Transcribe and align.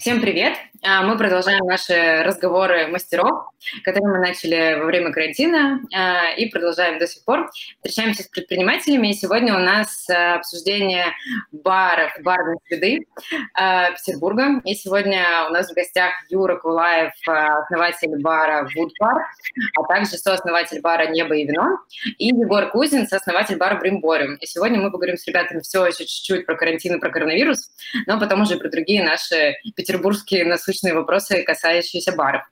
Всем 0.00 0.22
привет! 0.22 0.56
А, 0.82 1.02
мы 1.02 1.18
продолжаем 1.18 1.66
наши 1.66 2.22
разговоры 2.22 2.86
мастеров, 2.86 3.50
которые 3.84 4.14
мы 4.14 4.18
начали 4.18 4.78
во 4.78 4.86
время 4.86 5.12
карантина 5.12 5.78
а, 5.94 6.32
и 6.32 6.46
продолжаем 6.46 6.98
до 6.98 7.06
сих 7.06 7.22
пор. 7.22 7.50
Встречаемся 7.76 8.22
с 8.22 8.28
предпринимателями, 8.28 9.08
и 9.08 9.12
сегодня 9.12 9.54
у 9.54 9.58
нас 9.58 10.08
а, 10.08 10.36
обсуждение 10.36 11.04
баров, 11.52 12.12
барной 12.22 12.56
среды 12.66 13.06
Петербурга. 13.54 14.62
И 14.64 14.74
сегодня 14.74 15.46
у 15.50 15.52
нас 15.52 15.70
в 15.70 15.74
гостях 15.74 16.14
Юра 16.30 16.56
Кулаев, 16.56 17.12
основатель 17.26 18.18
бара 18.22 18.66
Wood 18.74 18.90
Bar, 19.02 19.18
а 19.78 19.82
также 19.86 20.16
сооснователь 20.16 20.80
бара 20.80 21.08
«Небо 21.08 21.36
и 21.36 21.46
вино», 21.46 21.78
и 22.16 22.28
Егор 22.28 22.70
Кузин, 22.70 23.06
сооснователь 23.06 23.58
бара 23.58 23.78
«Бримбориум». 23.78 24.36
И 24.36 24.46
сегодня 24.46 24.80
мы 24.80 24.90
поговорим 24.90 25.18
с 25.18 25.26
ребятами 25.26 25.60
все 25.60 25.84
еще 25.84 26.06
чуть-чуть 26.06 26.46
про 26.46 26.54
карантин 26.54 26.96
и 26.96 27.00
про 27.00 27.10
коронавирус, 27.10 27.70
но 28.06 28.18
потом 28.18 28.42
уже 28.42 28.56
про 28.56 28.70
другие 28.70 29.04
наши 29.04 29.56
петербургские 29.76 29.89
насущные 30.44 30.94
вопросы, 30.94 31.42
касающиеся 31.42 32.12
баров. 32.12 32.42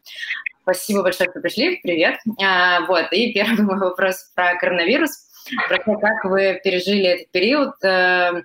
Спасибо 0.62 1.02
большое, 1.02 1.30
что 1.30 1.40
пришли. 1.40 1.80
Привет. 1.82 2.18
А, 2.42 2.82
вот, 2.82 3.12
и 3.12 3.32
первый 3.32 3.62
мой 3.62 3.78
вопрос 3.78 4.30
про 4.34 4.54
коронавирус, 4.56 5.10
про 5.68 5.78
то, 5.78 5.96
как 5.96 6.24
вы 6.24 6.60
пережили 6.62 7.06
этот 7.06 7.30
период, 7.30 7.72
э, 7.82 8.42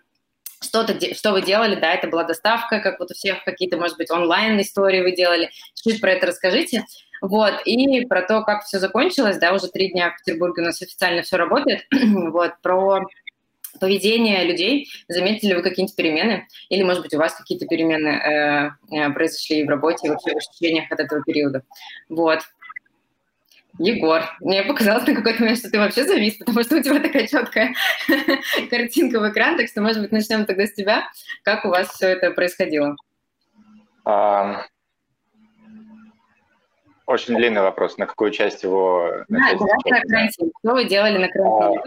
что-то, 0.62 0.98
что 1.13 1.34
вы 1.34 1.41
делали, 1.41 1.76
да, 1.76 1.94
это 1.94 2.08
была 2.08 2.23
доставка, 2.23 2.80
как 2.80 2.99
вот 2.99 3.12
у 3.12 3.13
всех 3.13 3.44
какие-то, 3.44 3.77
может 3.77 3.98
быть, 3.98 4.09
онлайн-истории 4.09 5.02
вы 5.02 5.12
делали. 5.12 5.49
Чуть 5.76 5.99
про 5.99 6.12
это 6.12 6.27
расскажите. 6.27 6.85
Вот, 7.21 7.62
и 7.66 8.05
про 8.05 8.21
то, 8.21 8.41
как 8.44 8.63
все 8.63 8.80
закончилось, 8.80 9.38
да, 9.38 9.54
уже 9.54 9.68
три 9.68 9.91
дня 9.91 10.12
в 10.12 10.23
Петербурге 10.23 10.62
у 10.62 10.66
нас 10.66 10.82
официально 10.82 11.21
все 11.21 11.38
работает. 11.38 11.85
вот, 11.91 12.54
про 12.62 13.02
поведение 13.80 14.44
людей. 14.44 14.90
Заметили 15.08 15.50
ли 15.50 15.55
вы 15.55 15.63
какие-нибудь 15.63 15.95
перемены? 15.95 16.48
Или, 16.70 16.84
может 16.84 17.02
быть, 17.02 17.13
у 17.13 17.18
вас 17.18 17.36
какие-то 17.36 17.66
перемены 17.68 18.08
э, 18.08 18.72
э, 18.96 19.09
произошли 19.12 19.63
в 19.63 19.70
работе, 19.70 20.09
вообще 20.09 20.34
в 20.34 20.38
ощущениях 20.38 20.91
от 20.91 20.99
этого 20.99 21.23
периода? 21.23 21.63
Вот. 22.09 22.40
Егор, 23.79 24.21
мне 24.40 24.62
показалось 24.63 25.07
на 25.07 25.16
какой-то 25.16 25.41
момент, 25.41 25.57
что 25.57 25.71
ты 25.71 25.79
вообще 25.79 26.04
завис, 26.04 26.35
потому 26.38 26.62
что 26.62 26.77
у 26.77 26.82
тебя 26.84 26.99
такая 26.99 27.26
четкая 27.26 27.74
картинка 28.70 29.20
в 29.20 29.29
экран, 29.29 29.57
так 29.57 29.68
что, 29.68 29.82
может 29.82 29.99
быть, 29.99 30.12
начнем 30.12 30.46
тогда 30.46 30.68
с 30.68 30.74
тебя. 30.74 31.04
Как 31.44 31.66
у 31.66 31.70
вас 31.70 31.90
все 31.90 32.10
это 32.10 32.29
происходило? 32.32 32.96
А, 34.05 34.66
очень 37.07 37.35
длинный 37.35 37.62
вопрос. 37.62 37.98
На 37.98 38.05
какую 38.05 38.32
часть 38.32 38.63
его... 38.63 39.10
Да, 39.27 39.40
давайте 39.57 39.90
на 39.90 40.01
карантин. 40.01 40.51
Что 40.60 40.74
вы 40.74 40.85
делали 40.85 41.18
на 41.18 41.27
карантине? 41.27 41.82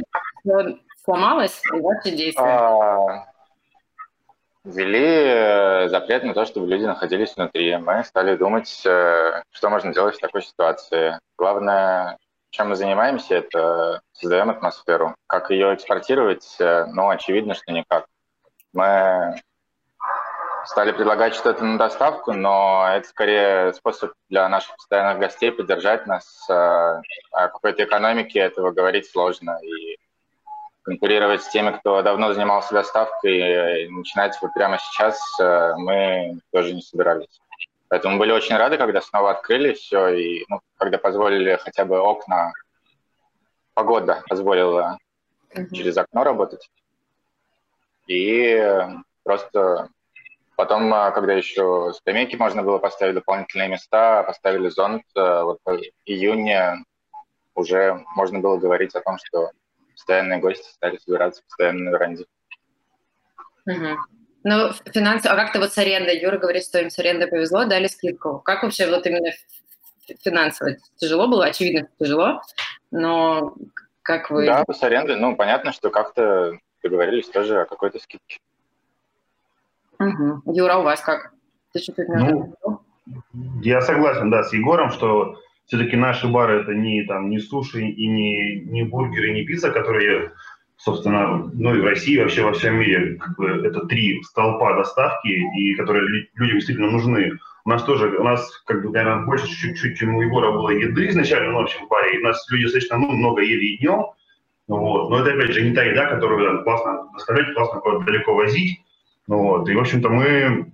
А 0.44 0.76
сломалось, 1.06 1.62
и 1.72 1.80
ваши 1.80 2.10
действия? 2.10 2.44
А, 2.44 3.26
ввели 4.64 5.06
э, 5.06 5.88
запрет 5.88 6.24
на 6.24 6.34
то, 6.34 6.44
чтобы 6.44 6.66
люди 6.66 6.84
находились 6.84 7.34
внутри. 7.36 7.76
Мы 7.78 8.04
стали 8.04 8.36
думать, 8.36 8.82
э, 8.84 9.42
что 9.50 9.70
можно 9.70 9.94
делать 9.94 10.16
в 10.16 10.20
такой 10.20 10.42
ситуации. 10.42 11.18
Главное, 11.38 12.18
чем 12.50 12.70
мы 12.70 12.76
занимаемся, 12.76 13.36
это 13.36 14.00
создаем 14.12 14.50
атмосферу. 14.50 15.14
Как 15.28 15.50
ее 15.50 15.74
экспортировать, 15.74 16.56
э, 16.58 16.86
ну, 16.86 17.08
очевидно, 17.08 17.54
что 17.54 17.72
никак. 17.72 18.06
Мы 18.72 19.36
стали 20.64 20.90
предлагать 20.90 21.34
что-то 21.34 21.64
на 21.64 21.78
доставку, 21.78 22.32
но 22.32 22.88
это 22.92 23.06
скорее 23.06 23.72
способ 23.72 24.12
для 24.28 24.48
наших 24.48 24.74
постоянных 24.76 25.20
гостей 25.20 25.52
поддержать 25.52 26.08
нас. 26.08 26.44
О 26.50 27.00
какой-то 27.30 27.84
экономике 27.84 28.40
этого 28.40 28.72
говорить 28.72 29.08
сложно. 29.08 29.60
И 29.62 29.96
конкурировать 30.86 31.42
с 31.42 31.48
теми, 31.48 31.76
кто 31.76 32.00
давно 32.02 32.32
занимался 32.32 32.72
доставкой, 32.72 33.84
и 33.84 33.88
начинать 33.88 34.38
вот 34.40 34.54
прямо 34.54 34.78
сейчас 34.78 35.20
э, 35.40 35.74
мы 35.76 36.38
тоже 36.52 36.74
не 36.74 36.80
собирались. 36.80 37.40
Поэтому 37.88 38.18
были 38.18 38.30
очень 38.30 38.56
рады, 38.56 38.78
когда 38.78 39.00
снова 39.00 39.32
открыли 39.32 39.74
все, 39.74 40.08
и 40.08 40.44
ну, 40.48 40.60
когда 40.76 40.98
позволили 40.98 41.58
хотя 41.60 41.84
бы 41.84 41.98
окна, 41.98 42.52
погода 43.74 44.22
позволила 44.28 44.96
mm-hmm. 45.54 45.74
через 45.74 45.96
окно 45.96 46.22
работать. 46.22 46.70
И 48.06 48.64
просто 49.24 49.88
потом, 50.54 50.94
э, 50.94 51.10
когда 51.10 51.32
еще 51.32 51.92
скамейки 51.96 52.36
можно 52.36 52.62
было 52.62 52.78
поставить 52.78 53.16
дополнительные 53.16 53.68
места, 53.68 54.22
поставили 54.22 54.68
зонт, 54.68 55.02
э, 55.16 55.42
вот 55.42 55.58
в 55.64 55.80
июне 56.04 56.84
уже 57.56 58.04
можно 58.14 58.38
было 58.38 58.56
говорить 58.56 58.94
о 58.94 59.00
том, 59.00 59.18
что 59.18 59.50
постоянные 60.06 60.38
гости 60.38 60.68
стали 60.72 60.98
собираться 60.98 61.42
постоянно 61.42 61.84
на 61.84 61.88
веранде. 61.90 62.26
Угу. 63.66 63.98
Ну, 64.44 64.72
финансово, 64.94 65.34
а 65.34 65.36
как-то 65.36 65.58
вот 65.58 65.72
с 65.72 65.78
арендой, 65.78 66.20
Юра 66.20 66.38
говорит, 66.38 66.62
что 66.62 66.80
им 66.80 66.90
с 66.90 66.98
арендой 67.00 67.26
повезло, 67.26 67.64
дали 67.64 67.88
скидку. 67.88 68.38
Как 68.38 68.62
вообще 68.62 68.88
вот 68.88 69.04
именно 69.04 69.32
финансово? 70.22 70.76
Тяжело 70.96 71.26
было? 71.26 71.46
Очевидно, 71.46 71.88
тяжело, 71.98 72.40
но 72.92 73.56
как 74.02 74.30
вы... 74.30 74.46
Да, 74.46 74.64
с 74.72 74.82
арендой, 74.84 75.16
ну, 75.16 75.34
понятно, 75.34 75.72
что 75.72 75.90
как-то 75.90 76.56
договорились 76.84 77.28
тоже 77.28 77.62
о 77.62 77.64
какой-то 77.64 77.98
скидке. 77.98 78.38
Угу. 79.98 80.52
Юра, 80.54 80.76
у 80.76 80.82
вас 80.82 81.00
как? 81.00 81.32
Ты 81.72 81.80
что-то 81.80 82.04
ну, 82.04 82.54
я 83.62 83.80
согласен, 83.80 84.30
да, 84.30 84.44
с 84.44 84.52
Егором, 84.52 84.90
что 84.90 85.36
все-таки 85.66 85.96
наши 85.96 86.28
бары 86.28 86.60
это 86.60 86.72
не 86.74 87.02
там 87.04 87.28
не 87.28 87.38
суши 87.38 87.82
и 87.82 88.06
не, 88.06 88.60
не 88.60 88.84
бургеры, 88.84 89.32
не 89.32 89.44
пицца, 89.44 89.70
которые, 89.70 90.32
собственно, 90.76 91.50
ну 91.52 91.74
и 91.74 91.80
в 91.80 91.84
России, 91.84 92.18
вообще 92.18 92.44
во 92.44 92.52
всем 92.52 92.76
мире, 92.76 93.16
как 93.16 93.36
бы 93.36 93.48
это 93.48 93.86
три 93.86 94.22
столпа 94.22 94.74
доставки, 94.74 95.28
и 95.28 95.74
которые 95.74 96.28
людям 96.34 96.56
действительно 96.56 96.90
нужны. 96.90 97.32
У 97.64 97.68
нас 97.68 97.82
тоже, 97.82 98.16
у 98.16 98.22
нас, 98.22 98.62
как 98.64 98.82
бы, 98.82 98.90
наверное, 98.90 99.26
больше 99.26 99.48
чуть-чуть, 99.48 99.98
чем 99.98 100.14
у 100.14 100.22
Егора 100.22 100.52
было 100.52 100.70
еды 100.70 101.08
изначально, 101.08 101.50
ну, 101.50 101.58
вообще 101.58 101.78
в 101.84 101.88
баре, 101.88 102.14
и 102.14 102.20
у 102.20 102.24
нас 102.24 102.46
люди 102.50 102.64
достаточно 102.64 102.98
ну, 102.98 103.10
много 103.10 103.42
ели 103.42 103.64
и 103.64 103.78
днем, 103.78 104.06
вот. 104.68 105.10
Но 105.10 105.20
это, 105.20 105.32
опять 105.32 105.52
же, 105.52 105.62
не 105.62 105.74
та 105.74 105.82
еда, 105.82 106.06
которую 106.06 106.44
там, 106.44 106.64
классно 106.64 107.08
доставлять, 107.12 107.54
классно 107.54 107.80
куда-то 107.80 108.04
далеко 108.04 108.34
возить. 108.34 108.80
Вот. 109.26 109.68
И, 109.68 109.74
в 109.74 109.80
общем-то, 109.80 110.08
мы 110.08 110.72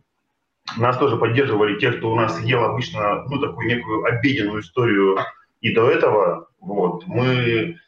нас 0.77 0.99
тоже 0.99 1.17
поддерживали 1.17 1.79
те, 1.79 1.93
кто 1.93 2.13
у 2.13 2.17
нас 2.17 2.41
ел 2.43 2.65
обычно, 2.65 3.25
ну, 3.29 3.41
такую 3.41 3.69
некую 3.69 4.05
обеденную 4.05 4.61
историю 4.61 5.19
и 5.61 5.75
до 5.75 5.91
этого. 5.91 6.49
Вот. 6.61 7.07
Мы 7.07 7.79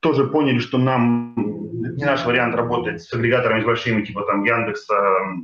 тоже 0.00 0.26
поняли, 0.26 0.58
что 0.58 0.78
нам 0.78 1.34
не 1.96 2.04
наш 2.04 2.24
вариант 2.24 2.54
работать 2.54 3.02
с 3.02 3.12
агрегаторами 3.12 3.62
с 3.62 3.64
большими, 3.64 4.04
типа 4.04 4.22
там 4.22 4.44
Яндекса 4.44 4.96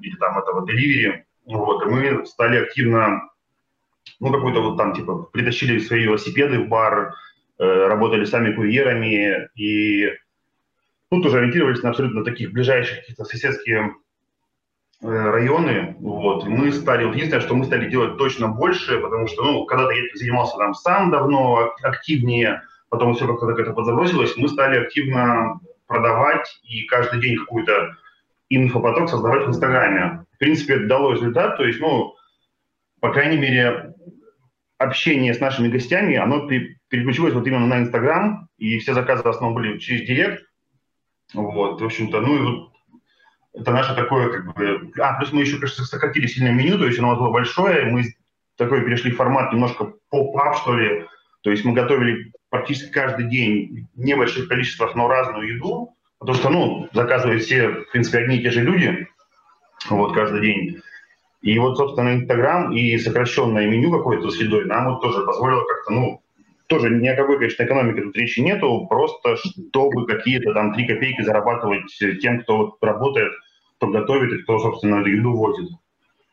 или 0.03 0.17
там 0.17 0.39
этого 0.39 0.67
Delivery. 0.67 1.23
Вот. 1.47 1.87
И 1.87 1.89
мы 1.89 2.27
стали 2.27 2.63
активно, 2.63 3.23
ну, 4.21 4.33
какой-то 4.33 4.61
вот 4.61 4.77
там, 4.77 4.95
типа, 4.95 5.29
притащили 5.33 5.79
свои 5.79 6.03
велосипеды 6.03 6.61
в 6.61 6.69
бар, 6.69 7.15
э, 7.59 7.87
работали 7.87 8.25
сами 8.25 8.55
курьерами 8.55 9.49
и 9.55 10.09
ну, 11.11 11.23
тоже 11.23 11.39
ориентировались 11.39 11.83
на 11.83 11.91
абсолютно 11.91 12.25
таких 12.25 12.53
ближайших 12.53 13.01
каких-то 13.01 13.25
соседские 13.25 13.95
районы, 15.05 15.97
вот, 16.01 16.47
мы 16.47 16.73
стали, 16.73 17.05
вот 17.05 17.15
единственное, 17.15 17.45
что 17.45 17.55
мы 17.55 17.65
стали 17.65 17.91
делать 17.91 18.17
точно 18.17 18.49
больше, 18.49 18.99
потому 18.99 19.27
что, 19.27 19.43
ну, 19.43 19.65
когда-то 19.67 19.93
я 19.93 20.03
занимался 20.15 20.57
там 20.57 20.75
сам 20.75 21.11
давно, 21.11 21.75
активнее, 21.83 22.63
потом 22.89 23.15
все 23.15 23.27
как-то 23.27 23.51
это 23.51 23.73
подзабросилось, 23.73 24.37
мы 24.37 24.49
стали 24.49 24.79
активно 24.79 25.61
продавать 25.87 26.49
и 26.63 26.85
каждый 26.87 27.21
день 27.21 27.37
какую-то 27.37 27.97
инфопоток 28.49 29.09
создавать 29.09 29.45
в 29.45 29.49
Инстаграме. 29.51 30.25
В 30.35 30.39
принципе, 30.39 30.75
это 30.75 30.87
дало 30.87 31.13
результат, 31.13 31.59
то 31.59 31.65
есть, 31.65 31.81
ну, 31.81 32.15
по 33.01 33.13
крайней 33.13 33.37
мере, 33.37 33.95
общение 34.79 35.35
с 35.35 35.41
нашими 35.41 35.69
гостями, 35.69 36.17
оно 36.17 36.49
переключилось 36.89 37.35
вот 37.35 37.47
именно 37.47 37.67
на 37.67 37.79
Инстаграм, 37.79 38.49
и 38.57 38.79
все 38.79 38.95
заказы 38.95 39.23
в 39.23 39.29
основном 39.29 39.55
были 39.55 39.79
через 39.79 40.07
Директ, 40.07 40.45
вот, 41.35 41.81
в 41.81 41.85
общем-то, 41.85 42.21
ну 42.21 42.37
и 42.37 42.41
вот 42.41 42.74
это 43.55 43.71
наше 43.71 43.95
такое, 43.95 44.31
как 44.31 44.55
бы... 44.55 44.91
А, 44.99 45.15
плюс 45.19 45.33
мы 45.33 45.43
еще, 45.43 45.57
конечно, 45.57 45.85
сократили 45.85 46.27
сильно 46.27 46.51
меню, 46.51 46.79
то 46.79 46.87
есть 46.87 46.99
оно 46.99 47.17
было 47.17 47.31
большое, 47.31 47.87
мы 47.87 48.05
такой 48.57 48.85
перешли 48.85 49.13
в 49.13 49.17
формат 49.17 49.53
немножко 49.53 49.93
поп-ап, 50.11 50.57
что 50.57 50.77
ли. 50.77 51.07
То 51.43 51.51
есть 51.51 51.65
мы 51.65 51.73
готовили 51.73 52.33
практически 52.51 52.91
каждый 52.91 53.29
день 53.29 53.87
в 53.95 54.01
небольших 54.01 54.49
количествах, 54.49 54.95
но 54.95 55.09
разную 55.09 55.57
еду, 55.57 55.97
потому 56.19 56.39
что, 56.39 56.51
ну, 56.51 56.89
заказывают 56.93 57.43
все, 57.43 57.69
в 57.69 57.91
принципе, 57.93 58.19
одни 58.19 58.39
и 58.39 58.43
те 58.43 58.51
же 58.51 58.63
люди, 58.63 59.07
вот, 59.89 60.15
каждый 60.15 60.41
день. 60.41 60.81
И 61.43 61.59
вот, 61.59 61.77
собственно, 61.77 62.15
Инстаграм 62.15 62.73
и 62.73 62.97
сокращенное 62.99 63.69
меню 63.69 63.93
какое-то 63.93 64.31
с 64.31 64.37
едой 64.41 64.65
нам 64.65 64.87
вот 64.89 65.03
тоже 65.03 65.25
позволило 65.25 65.63
как-то, 65.65 65.93
ну, 65.93 66.23
тоже 66.67 66.91
ни 66.91 67.07
о 67.07 67.17
какой, 67.17 67.39
конечно, 67.39 67.65
экономике 67.65 68.03
тут 68.03 68.17
речи 68.17 68.41
нету, 68.41 68.87
просто 68.89 69.37
чтобы 69.37 70.07
какие-то 70.07 70.55
там 70.55 70.73
три 70.73 70.87
копейки 70.87 71.23
зарабатывать 71.23 71.95
тем, 72.21 72.41
кто 72.41 72.57
вот 72.57 72.79
работает 72.83 73.33
кто 73.85 73.93
готовит 73.93 74.33
и 74.33 74.43
кто, 74.43 74.59
собственно, 74.59 75.01
эту 75.01 75.11
еду 75.11 75.33
возит. 75.33 75.71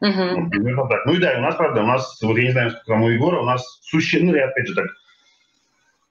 Uh-huh. 0.04 0.50
примерно 0.50 0.88
так. 0.88 1.06
Ну 1.06 1.14
и 1.14 1.20
да, 1.20 1.38
у 1.38 1.42
нас, 1.42 1.56
правда, 1.56 1.84
у 1.84 1.86
нас, 1.86 2.20
вот 2.24 2.36
я 2.36 2.44
не 2.46 2.52
знаю, 2.52 2.72
сколько 2.72 2.88
там 2.88 3.04
у 3.04 3.10
Егора, 3.10 3.42
у 3.42 3.46
нас 3.46 3.80
суще, 3.84 4.20
ну 4.24 4.34
и 4.34 4.40
опять 4.40 4.68
же 4.68 4.74
так, 4.74 4.88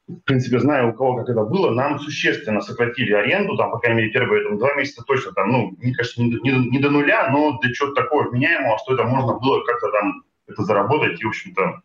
в 0.06 0.20
принципе, 0.20 0.60
знаю, 0.60 0.90
у 0.90 0.92
кого 0.92 1.16
как 1.16 1.28
это 1.28 1.42
было, 1.42 1.70
нам 1.70 1.98
существенно 1.98 2.60
сократили 2.60 3.12
аренду, 3.12 3.56
там, 3.56 3.72
по 3.72 3.78
крайней 3.78 4.02
мере, 4.02 4.12
первые 4.12 4.44
там, 4.44 4.58
два 4.58 4.75
месяца 4.75 5.02
точно, 5.04 5.32
там, 5.32 5.50
ну, 5.50 5.76
мне 5.78 5.92
кажется, 5.94 6.22
не, 6.22 6.31
не, 6.31 6.70
не 6.70 6.78
до 6.78 6.90
нуля, 6.90 7.31
но 7.32 7.58
для 7.58 7.72
чего-то 7.72 7.94
такого 7.94 8.28
вменяемого, 8.28 8.78
что 8.78 8.94
это 8.94 9.04
можно 9.04 9.34
было 9.34 9.64
как-то 9.64 9.90
там 9.90 10.22
это 10.46 10.62
заработать, 10.62 11.20
и, 11.20 11.25
в 11.25 11.28
общем-то, 11.28 11.82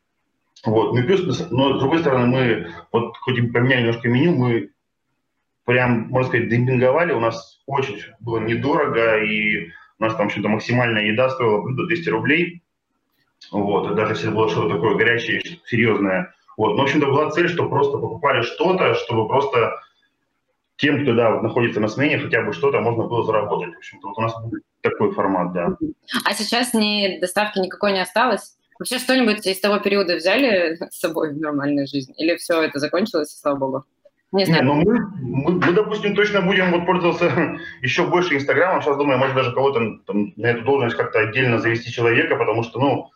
вот. 0.65 0.93
Ну, 0.93 1.03
плюс, 1.03 1.49
но, 1.49 1.77
с 1.77 1.79
другой 1.79 1.99
стороны, 1.99 2.27
мы, 2.27 2.67
вот, 2.91 3.17
хоть 3.17 3.37
и 3.37 3.41
поменяли 3.41 3.81
немножко 3.81 4.09
меню, 4.09 4.35
мы 4.35 4.69
прям, 5.65 6.07
можно 6.09 6.29
сказать, 6.29 6.49
демпинговали, 6.49 7.11
у 7.11 7.19
нас 7.19 7.61
очень 7.65 8.01
было 8.19 8.39
недорого, 8.39 9.17
и 9.23 9.67
у 9.99 10.03
нас 10.03 10.15
там 10.15 10.29
что-то 10.29 10.49
максимальная 10.49 11.05
еда 11.05 11.29
стоила 11.29 11.61
блюдо 11.61 11.85
200 11.87 12.09
рублей, 12.09 12.61
вот, 13.51 13.93
даже 13.95 14.13
если 14.13 14.29
было 14.29 14.49
что-то 14.49 14.75
такое 14.75 14.95
горячее, 14.95 15.41
серьезное, 15.65 16.33
вот. 16.57 16.75
Но, 16.75 16.81
в 16.81 16.85
общем-то, 16.85 17.07
была 17.07 17.31
цель, 17.31 17.49
что 17.49 17.67
просто 17.67 17.97
покупали 17.97 18.41
что-то, 18.43 18.93
чтобы 18.95 19.27
просто 19.27 19.79
тем, 20.77 21.03
кто 21.03 21.13
да, 21.13 21.31
вот, 21.31 21.43
находится 21.43 21.79
на 21.79 21.87
смене, 21.87 22.19
хотя 22.19 22.41
бы 22.41 22.53
что-то 22.53 22.79
можно 22.81 23.03
было 23.03 23.23
заработать. 23.23 23.73
В 23.73 23.77
общем-то, 23.77 24.07
вот 24.07 24.17
у 24.17 24.21
нас 24.21 24.33
будет 24.43 24.63
такой 24.81 25.11
формат, 25.13 25.53
да. 25.53 25.77
А 26.25 26.33
сейчас 26.33 26.73
ни 26.73 27.19
доставки 27.19 27.59
никакой 27.59 27.93
не 27.93 28.01
осталось? 28.01 28.57
Вообще 28.77 28.99
что-нибудь 28.99 29.45
из 29.47 29.59
того 29.61 29.79
периода 29.79 30.17
взяли 30.17 30.77
с 30.91 30.99
собой 30.99 31.33
в 31.33 31.39
нормальную 31.39 31.87
жизнь? 31.87 32.13
Или 32.17 32.35
все 32.35 32.61
это 32.61 32.79
закончилось, 32.79 33.33
и 33.33 33.37
слава 33.37 33.55
богу? 33.55 33.85
Не 34.35 34.45
знаю. 34.45 34.63
Не, 34.63 34.67
ну 34.67 34.75
мы, 34.75 34.99
мы, 35.21 35.51
мы, 35.59 35.71
допустим, 35.71 36.15
точно 36.15 36.41
будем 36.41 36.71
вот 36.71 36.85
пользоваться 36.85 37.57
еще 37.81 38.05
больше 38.07 38.35
Инстаграмом. 38.35 38.81
Сейчас 38.81 38.97
думаю, 38.97 39.17
может 39.17 39.35
даже 39.35 39.53
кого-то 39.53 39.99
там, 40.05 40.33
на 40.35 40.47
эту 40.47 40.63
должность 40.63 40.95
как-то 40.95 41.19
отдельно 41.19 41.59
завести 41.59 41.91
человека, 41.91 42.35
потому 42.35 42.63
что, 42.63 42.79
ну, 42.79 43.11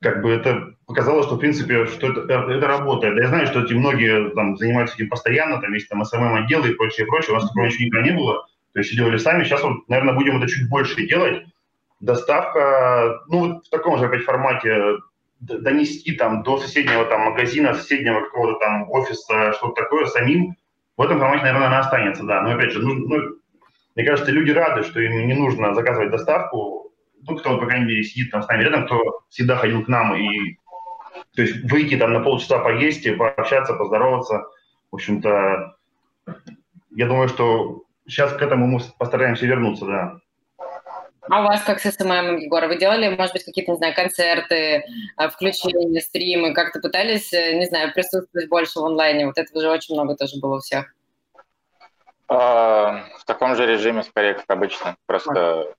как 0.00 0.22
бы 0.22 0.30
это 0.30 0.74
показало, 0.86 1.22
что, 1.22 1.34
в 1.34 1.38
принципе, 1.38 1.86
что 1.86 2.08
это, 2.08 2.50
это 2.50 2.66
работает. 2.66 3.16
Я 3.18 3.28
знаю, 3.28 3.46
что 3.46 3.62
эти 3.62 3.74
многие 3.74 4.30
там 4.30 4.56
занимаются 4.56 4.96
этим 4.96 5.08
постоянно, 5.08 5.60
там 5.60 5.72
есть 5.72 5.88
там 5.88 6.04
СММ-отделы 6.04 6.70
и 6.70 6.74
прочее, 6.74 7.06
прочее. 7.06 7.32
У 7.32 7.34
нас 7.34 7.48
такого 7.48 7.66
еще 7.66 7.84
никогда 7.84 8.08
не 8.08 8.16
было. 8.16 8.46
То 8.72 8.78
есть 8.78 8.94
делали 8.94 9.18
сами. 9.18 9.44
Сейчас, 9.44 9.62
вот, 9.62 9.88
наверное, 9.88 10.14
будем 10.14 10.38
это 10.38 10.48
чуть 10.48 10.68
больше 10.68 11.06
делать. 11.06 11.44
Доставка, 12.00 13.20
ну, 13.28 13.38
вот 13.40 13.66
в 13.66 13.70
таком 13.70 13.98
же 13.98 14.06
опять 14.06 14.22
формате 14.22 14.96
донести 15.40 16.12
там 16.12 16.42
до 16.42 16.58
соседнего 16.58 17.04
там 17.06 17.22
магазина, 17.22 17.74
соседнего 17.74 18.20
какого-то 18.20 18.58
там 18.58 18.90
офиса, 18.90 19.52
что-то 19.54 19.82
такое 19.82 20.06
самим, 20.06 20.54
в 20.96 21.02
этом 21.02 21.18
формате, 21.18 21.44
наверное, 21.44 21.68
она 21.68 21.78
останется, 21.80 22.24
да. 22.24 22.42
Но 22.42 22.52
опять 22.52 22.72
же, 22.72 22.80
ну, 22.80 22.94
ну, 22.94 23.36
мне 23.96 24.04
кажется, 24.04 24.30
люди 24.30 24.50
рады, 24.50 24.82
что 24.82 25.00
им 25.00 25.26
не 25.26 25.34
нужно 25.34 25.74
заказывать 25.74 26.10
доставку, 26.10 26.92
ну, 27.26 27.36
кто, 27.36 27.58
по 27.58 27.66
крайней 27.66 27.86
мере, 27.86 28.02
сидит 28.02 28.30
там 28.30 28.42
с 28.42 28.48
нами 28.48 28.64
рядом, 28.64 28.86
кто 28.86 29.22
всегда 29.30 29.56
ходил 29.56 29.84
к 29.84 29.88
нам 29.88 30.14
и 30.14 30.56
то 31.34 31.42
есть 31.42 31.70
выйти 31.70 31.96
там 31.96 32.12
на 32.12 32.20
полчаса 32.20 32.58
поесть, 32.58 33.06
пообщаться, 33.16 33.74
поздороваться. 33.74 34.46
В 34.90 34.96
общем-то, 34.96 35.76
я 36.90 37.06
думаю, 37.06 37.28
что 37.28 37.84
сейчас 38.06 38.32
к 38.32 38.42
этому 38.42 38.66
мы 38.66 38.80
постараемся 38.98 39.46
вернуться, 39.46 39.86
да. 39.86 40.20
А 41.30 41.42
у 41.42 41.44
вас 41.44 41.62
как 41.62 41.78
с 41.78 41.90
SMM, 41.92 42.38
Егор? 42.38 42.66
Вы 42.66 42.76
делали, 42.76 43.14
может 43.14 43.34
быть, 43.34 43.44
какие-то, 43.44 43.70
не 43.72 43.76
знаю, 43.76 43.94
концерты, 43.94 44.84
а, 45.16 45.28
включения, 45.28 46.00
стримы? 46.00 46.52
Как-то 46.54 46.80
пытались, 46.80 47.32
э, 47.32 47.52
не 47.54 47.66
знаю, 47.66 47.92
присутствовать 47.92 48.48
больше 48.48 48.80
в 48.80 48.84
онлайне? 48.84 49.26
Вот 49.26 49.38
этого 49.38 49.60
же 49.60 49.70
очень 49.70 49.94
много 49.94 50.16
тоже 50.16 50.40
было 50.40 50.56
у 50.56 50.58
всех. 50.58 50.92
А, 52.26 53.04
в 53.18 53.24
таком 53.24 53.54
же 53.54 53.64
режиме, 53.64 54.02
скорее, 54.02 54.34
как 54.34 54.44
обычно. 54.48 54.96
Просто 55.06 55.72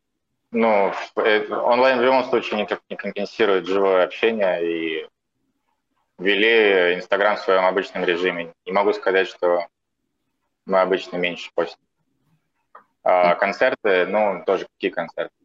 ну, 0.51 0.93
э, 1.17 1.47
онлайн 1.49 1.99
в 1.99 2.01
любом 2.01 2.23
случае 2.25 2.61
никак 2.61 2.81
не 2.89 2.95
компенсирует 2.95 3.65
живое 3.65 4.03
общение, 4.05 4.65
и 4.65 5.07
вели 6.17 6.95
Инстаграм 6.95 7.35
в 7.35 7.41
своем 7.41 7.65
обычном 7.65 8.05
режиме. 8.05 8.53
Не 8.65 8.71
могу 8.71 8.93
сказать, 8.93 9.27
что 9.27 9.67
мы 10.65 10.79
обычно 10.79 11.17
меньше 11.17 11.51
постим. 11.55 11.79
А 13.03 13.35
концерты, 13.35 14.05
ну, 14.05 14.43
тоже 14.45 14.67
какие 14.75 14.91
концерты? 14.91 15.40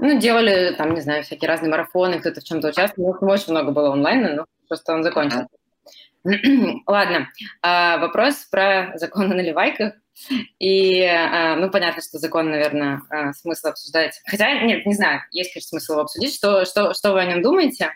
Ну, 0.00 0.18
делали, 0.18 0.74
там, 0.76 0.94
не 0.94 1.00
знаю, 1.00 1.22
всякие 1.24 1.48
разные 1.48 1.70
марафоны, 1.70 2.20
кто-то 2.20 2.40
в 2.40 2.44
чем-то 2.44 2.68
участвовал. 2.68 3.16
Ну, 3.20 3.28
очень 3.28 3.52
много 3.52 3.72
было 3.72 3.92
онлайна, 3.92 4.34
но 4.34 4.46
просто 4.68 4.92
он 4.94 5.02
закончился. 5.02 5.48
Ладно, 6.86 7.28
а, 7.62 7.98
вопрос 7.98 8.46
про 8.50 8.92
закон 8.94 9.32
о 9.32 9.34
наливайках. 9.34 9.94
И, 10.58 11.02
а, 11.02 11.56
ну, 11.56 11.70
понятно, 11.70 12.02
что 12.02 12.18
закон, 12.18 12.50
наверное, 12.50 13.02
а, 13.10 13.32
смысл 13.32 13.68
обсуждать. 13.68 14.20
Хотя, 14.26 14.62
нет, 14.62 14.86
не 14.86 14.94
знаю, 14.94 15.22
есть, 15.32 15.52
конечно, 15.52 15.70
смысл 15.70 15.92
его 15.92 16.02
обсудить. 16.02 16.34
Что, 16.34 16.64
что, 16.64 16.94
что 16.94 17.12
вы 17.12 17.20
о 17.20 17.24
нем 17.24 17.42
думаете? 17.42 17.92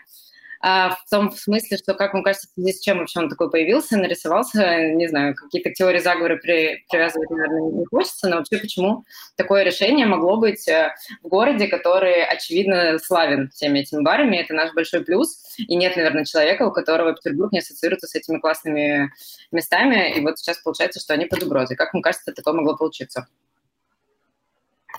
А, 0.61 0.91
в 0.91 1.09
том 1.09 1.31
смысле, 1.31 1.77
что, 1.77 1.93
как 1.93 2.13
вам 2.13 2.23
кажется, 2.23 2.47
с 2.55 2.79
чем 2.79 2.99
вообще 2.99 3.19
он 3.19 3.29
такой 3.29 3.49
появился, 3.49 3.97
нарисовался, 3.97 4.91
не 4.93 5.07
знаю, 5.07 5.35
какие-то 5.35 5.71
теории 5.71 5.99
заговора 5.99 6.37
при, 6.37 6.83
привязывать, 6.89 7.29
наверное, 7.29 7.71
не 7.71 7.85
хочется, 7.85 8.27
но 8.27 8.37
вообще 8.37 8.57
почему 8.57 9.03
такое 9.35 9.63
решение 9.63 10.05
могло 10.05 10.37
быть 10.37 10.67
э, 10.67 10.93
в 11.23 11.27
городе, 11.27 11.67
который, 11.67 12.23
очевидно, 12.25 12.97
славен 12.99 13.49
всеми 13.49 13.79
этими 13.79 14.01
барами, 14.01 14.37
это 14.37 14.53
наш 14.53 14.73
большой 14.73 15.03
плюс, 15.03 15.43
и 15.57 15.75
нет, 15.75 15.95
наверное, 15.95 16.25
человека, 16.25 16.63
у 16.63 16.71
которого 16.71 17.13
Петербург 17.13 17.51
не 17.51 17.59
ассоциируется 17.59 18.07
с 18.07 18.15
этими 18.15 18.39
классными 18.39 19.11
местами, 19.51 20.17
и 20.17 20.21
вот 20.21 20.39
сейчас 20.39 20.57
получается, 20.59 20.99
что 20.99 21.13
они 21.13 21.25
под 21.25 21.43
угрозой. 21.43 21.77
Как 21.77 21.93
вам 21.93 22.01
кажется, 22.01 22.33
такое 22.33 22.53
могло 22.53 22.75
получиться? 22.75 23.27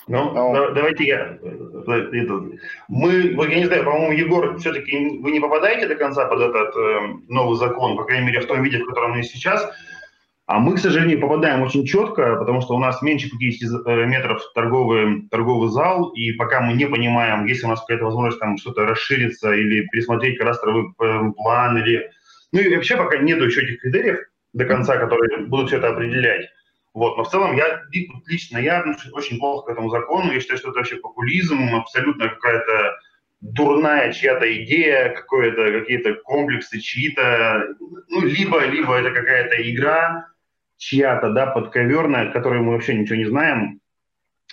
Ну, 0.07 0.33
Но... 0.33 0.71
давайте 0.73 1.05
я. 1.05 1.39
Мы, 2.89 3.35
вот 3.35 3.49
я 3.49 3.57
не 3.57 3.67
знаю, 3.67 3.85
по-моему, 3.85 4.13
Егор, 4.13 4.59
все-таки 4.59 5.19
вы 5.21 5.31
не 5.31 5.41
попадаете 5.41 5.87
до 5.87 5.95
конца 5.95 6.27
под 6.27 6.41
этот 6.41 6.77
э, 6.77 6.99
новый 7.29 7.57
закон, 7.57 7.97
по 7.97 8.05
крайней 8.05 8.27
мере, 8.27 8.41
в 8.41 8.47
том 8.47 8.63
виде, 8.63 8.79
в 8.79 8.87
котором 8.87 9.13
мы 9.13 9.23
сейчас. 9.23 9.71
А 10.47 10.61
мы, 10.61 10.77
к 10.77 10.79
сожалению, 10.79 11.21
попадаем 11.21 11.61
очень 11.61 11.85
четко, 11.85 12.37
потому 12.37 12.63
что 12.63 12.75
у 12.75 12.79
нас 12.79 13.03
меньше 13.03 13.29
50 13.29 13.87
э, 13.87 14.07
метров 14.07 14.43
торговый, 14.55 15.29
торговый 15.31 15.69
зал, 15.69 16.09
и 16.15 16.33
пока 16.33 16.63
мы 16.63 16.73
не 16.73 16.87
понимаем, 16.87 17.45
есть 17.45 17.65
у 17.65 17.69
нас 17.69 17.81
какая-то 17.81 18.07
возможность 18.07 18.41
там 18.41 18.57
что-то 18.57 18.87
расшириться 18.87 19.53
или 19.53 19.87
пересмотреть 19.89 20.39
кадастровый 20.39 20.85
э, 21.03 21.33
план, 21.37 21.77
или... 21.77 22.11
Ну 22.53 22.61
и 22.61 22.75
вообще 22.75 22.97
пока 22.97 23.19
нету 23.19 23.45
еще 23.45 23.63
этих 23.63 23.83
критериев 23.83 24.21
до 24.55 24.65
конца, 24.65 24.97
которые 24.97 25.47
будут 25.47 25.69
все 25.69 25.77
это 25.77 25.89
определять. 25.89 26.47
Вот. 26.99 27.17
Но 27.17 27.23
в 27.23 27.31
целом 27.31 27.55
я 27.55 27.83
лично 28.27 28.59
я 28.59 28.85
очень 29.13 29.39
плохо 29.39 29.67
к 29.67 29.71
этому 29.71 29.89
закону. 29.89 30.33
Я 30.33 30.41
считаю, 30.41 30.59
что 30.59 30.71
это 30.71 30.79
вообще 30.79 30.97
популизм, 30.97 31.77
абсолютно 31.77 32.29
какая-то 32.29 32.97
дурная 33.41 34.13
чья-то 34.13 34.65
идея, 34.65 35.11
какое-то, 35.11 35.79
какие-то 35.79 36.15
комплексы 36.25 36.81
чьи-то, 36.81 37.69
ну, 38.09 38.23
либо, 38.23 38.65
либо 38.65 38.97
это 38.97 39.13
какая-то 39.13 39.71
игра 39.71 40.27
чья-то, 40.77 41.31
да, 41.31 41.47
подковерная, 41.47 42.33
которой 42.33 42.63
мы 42.63 42.73
вообще 42.73 42.95
ничего 42.95 43.15
не 43.15 43.27
знаем. 43.27 43.81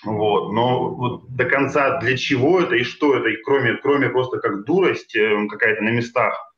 Вот. 0.04 0.54
Но 0.54 0.90
вот 0.94 1.36
до 1.36 1.46
конца 1.46 2.00
для 2.00 2.16
чего 2.16 2.62
это 2.62 2.76
и 2.76 2.84
что 2.84 3.16
это, 3.16 3.30
и 3.30 3.42
кроме, 3.42 3.74
кроме 3.78 4.10
просто 4.10 4.38
как 4.38 4.66
дурость 4.66 5.16
э, 5.16 5.48
какая-то 5.50 5.82
на 5.82 5.90
местах, 5.90 6.54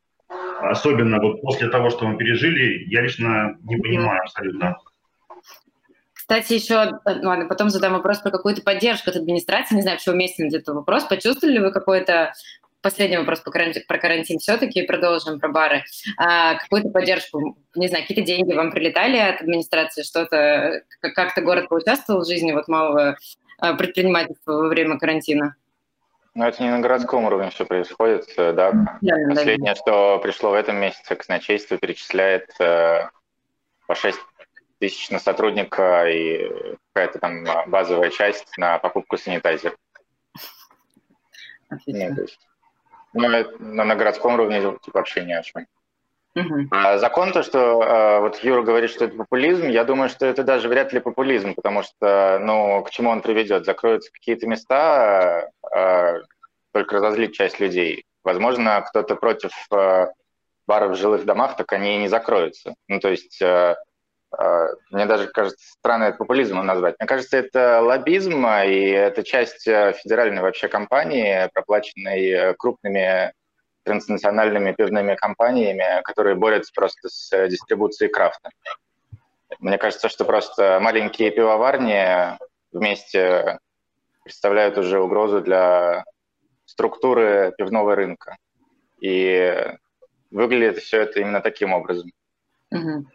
особенно 0.59 1.21
вот 1.21 1.41
после 1.41 1.69
того, 1.69 1.89
что 1.91 2.05
мы 2.05 2.17
пережили, 2.17 2.83
я 2.89 3.03
лично 3.03 3.57
не 3.63 3.77
понимаю 3.77 4.19
абсолютно. 4.23 4.75
Кстати, 6.27 6.53
еще, 6.53 6.99
э, 7.05 7.25
ладно, 7.25 7.45
потом 7.45 7.69
задам 7.69 7.93
вопрос 7.93 8.19
про 8.19 8.31
какую-то 8.31 8.61
поддержку 8.61 9.11
от 9.11 9.15
администрации. 9.15 9.75
Не 9.75 9.81
знаю, 9.81 9.97
почему 9.97 10.15
уместен 10.15 10.47
этот 10.47 10.67
вопрос. 10.75 11.05
Почувствовали 11.05 11.53
ли 11.53 11.59
вы 11.59 11.71
какой-то 11.71 12.33
последний 12.81 13.17
вопрос 13.17 13.39
про 13.39 13.51
карантин, 13.51 13.83
про 13.87 13.97
карантин 13.97 14.39
все-таки, 14.39 14.81
продолжим 14.81 15.39
про 15.39 15.47
бары. 15.47 15.83
А, 16.17 16.55
какую-то 16.55 16.89
поддержку, 16.89 17.57
не 17.75 17.87
знаю, 17.87 18.03
какие-то 18.03 18.27
деньги 18.27 18.51
вам 18.51 18.71
прилетали 18.71 19.17
от 19.17 19.39
администрации, 19.39 20.03
что-то, 20.03 20.81
как-то 20.99 21.41
город 21.41 21.69
поучаствовал 21.69 22.21
в 22.21 22.27
жизни 22.27 22.51
вот 22.51 22.67
малого 22.67 23.15
э, 23.61 23.73
предпринимательства 23.75 24.51
во 24.51 24.67
время 24.67 24.99
карантина? 24.99 25.55
Ну, 26.35 26.45
это 26.45 26.61
не 26.61 26.69
на 26.69 26.81
городском 26.81 27.23
уровне 27.23 27.51
все 27.51 27.65
происходит, 27.65 28.27
э, 28.35 28.51
да. 28.51 28.73
да 28.99 29.15
Последнее, 29.29 29.75
да. 29.75 29.81
что 29.81 30.19
пришло 30.19 30.51
в 30.51 30.55
этом 30.55 30.75
месяце, 30.75 31.15
казначейство 31.15 31.77
перечисляет 31.77 32.49
э, 32.59 33.07
по 33.87 33.95
6 33.95 34.17
тысяч 34.79 35.09
на 35.09 35.19
сотрудника 35.19 36.07
и 36.07 36.75
какая-то 36.93 37.19
там 37.19 37.45
базовая 37.67 38.09
часть 38.09 38.57
на 38.57 38.77
покупку 38.79 39.17
санитайзера. 39.17 39.75
Нет, 41.85 42.15
то 42.15 42.21
есть, 42.21 42.39
ну, 43.13 43.27
на 43.59 43.95
городском 43.95 44.35
уровне 44.35 44.61
типа, 44.61 44.99
вообще 44.99 45.25
ни 45.25 45.33
о 45.33 45.43
чем. 45.43 45.65
Uh-huh. 46.37 46.67
А 46.69 46.99
закон 46.99 47.31
то, 47.31 47.41
что 47.41 47.81
э, 47.81 48.19
вот 48.19 48.43
Юра 48.43 48.61
говорит, 48.61 48.91
что 48.91 49.05
это 49.05 49.17
популизм, 49.17 49.69
я 49.69 49.83
думаю, 49.83 50.07
что 50.07 50.27
это 50.27 50.43
даже 50.43 50.69
вряд 50.69 50.93
ли 50.93 50.99
популизм, 50.99 51.55
потому 51.55 51.81
что, 51.81 52.39
ну, 52.39 52.83
к 52.83 52.91
чему 52.91 53.09
он 53.09 53.21
приведет? 53.21 53.65
Закроются 53.65 54.11
какие-то 54.11 54.45
места, 54.45 55.49
э, 55.75 56.21
только 56.73 56.95
разозлить 56.97 57.33
часть 57.33 57.59
людей. 57.59 58.05
Возможно, 58.23 58.83
кто-то 58.87 59.15
против 59.15 59.51
э, 59.71 60.07
баров 60.67 60.91
в 60.91 60.99
жилых 60.99 61.25
домах, 61.25 61.55
так 61.55 61.73
они 61.73 61.95
и 61.95 61.99
не 61.99 62.07
закроются. 62.07 62.75
Ну, 62.87 62.99
то 62.99 63.09
есть 63.09 63.41
э, 63.41 63.45
а, 63.45 63.75
мне 64.91 65.05
даже 65.05 65.27
кажется 65.27 65.65
странно 65.79 66.05
это 66.05 66.17
популизмом 66.17 66.65
назвать. 66.65 66.95
Мне 66.99 67.07
кажется, 67.07 67.37
это 67.37 67.81
лоббизм, 67.81 68.45
и 68.45 68.89
это 68.89 69.23
часть 69.23 69.67
э, 69.67 69.93
федеральной 69.93 70.41
вообще 70.41 70.67
компании, 70.67 71.49
проплаченной 71.53 72.29
э, 72.29 72.53
крупными 72.55 73.33
транснациональными 73.83 74.73
пивными 74.73 75.15
компаниями, 75.15 76.01
которые 76.03 76.35
борются 76.35 76.73
просто 76.75 77.07
с 77.07 77.47
дистрибуцией 77.47 78.11
крафта. 78.11 78.49
Мне 79.59 79.77
кажется, 79.77 80.09
что 80.09 80.25
просто 80.25 80.79
маленькие 80.81 81.31
пивоварни 81.31 82.37
вместе 82.73 83.59
представляют 84.25 84.77
уже 84.77 84.99
угрозу 84.99 85.39
для 85.39 86.03
структуры 86.65 87.53
пивного 87.57 87.95
рынка. 87.95 88.35
И 88.99 89.73
выглядит 90.31 90.83
все 90.83 91.01
это 91.03 91.21
именно 91.21 91.39
таким 91.39 91.71
образом. 91.71 92.11
Угу. 92.71 93.05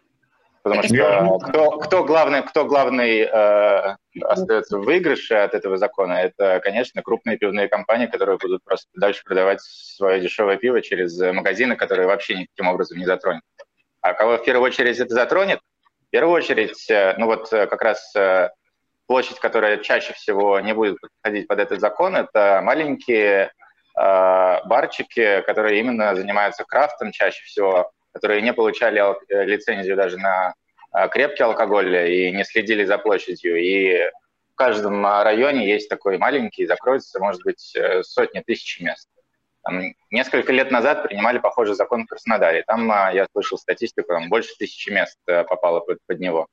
Потому 0.63 0.81
что 0.83 1.39
кто, 1.39 1.71
кто 1.71 2.03
главный, 2.05 2.41
кто 2.41 2.63
главный 2.63 3.19
э, 3.19 3.95
остается 4.21 4.77
в 4.77 4.85
выигрыше 4.85 5.35
от 5.35 5.53
этого 5.53 5.77
закона, 5.77 6.13
это, 6.13 6.61
конечно, 6.61 7.01
крупные 7.01 7.37
пивные 7.37 7.67
компании, 7.67 8.07
которые 8.07 8.37
будут 8.37 8.63
просто 8.63 8.87
дальше 8.95 9.23
продавать 9.25 9.59
свое 9.61 10.21
дешевое 10.21 10.55
пиво 10.55 10.81
через 10.81 11.19
магазины, 11.19 11.75
которые 11.75 12.07
вообще 12.07 12.35
никаким 12.35 12.69
образом 12.69 12.97
не 12.97 13.05
затронет. 13.05 13.43
А 13.99 14.13
кого 14.13 14.37
в 14.37 14.45
первую 14.45 14.65
очередь 14.65 14.99
это 14.99 15.13
затронет? 15.13 15.59
В 16.07 16.09
первую 16.11 16.35
очередь, 16.35 16.89
э, 16.89 17.15
ну 17.17 17.25
вот 17.25 17.51
э, 17.51 17.67
как 17.67 17.81
раз 17.81 18.15
э, 18.15 18.49
площадь, 19.05 19.39
которая 19.39 19.77
чаще 19.79 20.13
всего 20.13 20.61
не 20.61 20.73
будет 20.73 20.97
подходить 21.01 21.47
под 21.47 21.59
этот 21.59 21.81
закон, 21.81 22.15
это 22.15 22.61
маленькие 22.63 23.51
э, 23.99 24.59
барчики, 24.65 25.41
которые 25.41 25.81
именно 25.81 26.15
занимаются 26.15 26.63
крафтом 26.63 27.11
чаще 27.11 27.43
всего, 27.43 27.91
которые 28.13 28.41
не 28.41 28.53
получали 28.53 29.01
э, 29.01 29.45
лицензию 29.45 29.97
даже 29.97 30.17
на 30.17 30.53
э, 30.93 31.09
крепкий 31.09 31.43
алкоголь 31.43 31.95
и 32.09 32.31
не 32.31 32.45
следили 32.45 32.85
за 32.85 32.97
площадью. 32.97 33.57
И 33.57 34.09
в 34.53 34.55
каждом 34.55 35.05
районе 35.05 35.67
есть 35.67 35.89
такой 35.89 36.17
маленький, 36.17 36.67
закроется, 36.67 37.19
может 37.19 37.43
быть, 37.43 37.75
э, 37.75 38.03
сотни 38.03 38.39
тысяч 38.41 38.79
мест. 38.79 39.09
Там, 39.63 39.81
несколько 40.11 40.51
лет 40.51 40.71
назад 40.71 41.03
принимали 41.03 41.39
похожий 41.39 41.75
закон 41.75 42.03
в 42.03 42.07
Краснодаре. 42.07 42.63
Там 42.67 42.87
я 43.13 43.25
слышал 43.31 43.57
статистику, 43.57 44.09
там 44.09 44.29
больше 44.29 44.53
тысячи 44.59 44.89
мест 44.89 45.17
попало 45.25 45.79
под, 45.79 45.99
под 46.05 46.19
него. 46.19 46.47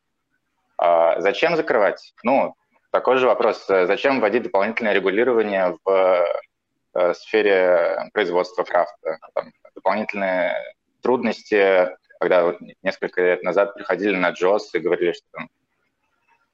А 0.78 1.20
зачем 1.20 1.56
закрывать? 1.56 2.14
Ну, 2.22 2.54
такой 2.92 3.16
же 3.16 3.26
вопрос. 3.26 3.66
Зачем 3.66 4.20
вводить 4.20 4.44
дополнительное 4.44 4.92
регулирование 4.92 5.76
в 5.84 7.14
сфере 7.14 8.08
производства 8.12 8.62
крафта? 8.62 9.18
Там, 9.34 9.52
дополнительные 9.74 10.54
трудности, 11.00 11.88
когда 12.18 12.44
вот 12.44 12.58
несколько 12.82 13.22
лет 13.22 13.42
назад 13.42 13.74
приходили 13.74 14.16
на 14.16 14.30
Джос 14.30 14.74
и 14.74 14.78
говорили, 14.78 15.12
что 15.12 15.26
там, 15.32 15.50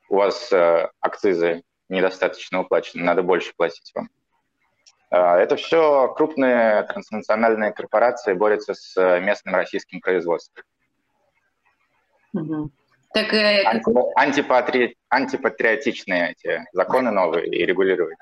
у 0.09 0.17
вас 0.17 0.53
э, 0.53 0.89
акцизы 1.01 1.63
недостаточно 1.89 2.61
уплачены, 2.61 3.03
надо 3.03 3.23
больше 3.23 3.53
платить 3.57 3.93
вам. 3.95 4.09
Э, 5.11 5.37
это 5.37 5.57
все 5.57 6.13
крупные 6.15 6.85
транснациональные 6.85 7.73
корпорации 7.73 8.35
борются 8.35 8.75
с 8.75 8.97
э, 8.97 9.21
местным 9.21 9.55
российским 9.55 10.01
производством. 10.01 10.65
Угу. 12.33 12.71
Так, 13.15 13.33
э, 13.33 13.65
Анти, 13.65 13.91
антипатри, 14.15 14.97
антипатриотичные 15.09 16.33
эти 16.33 16.65
законы 16.73 17.11
новые 17.11 17.47
и 17.49 17.65
регулировать. 17.65 18.19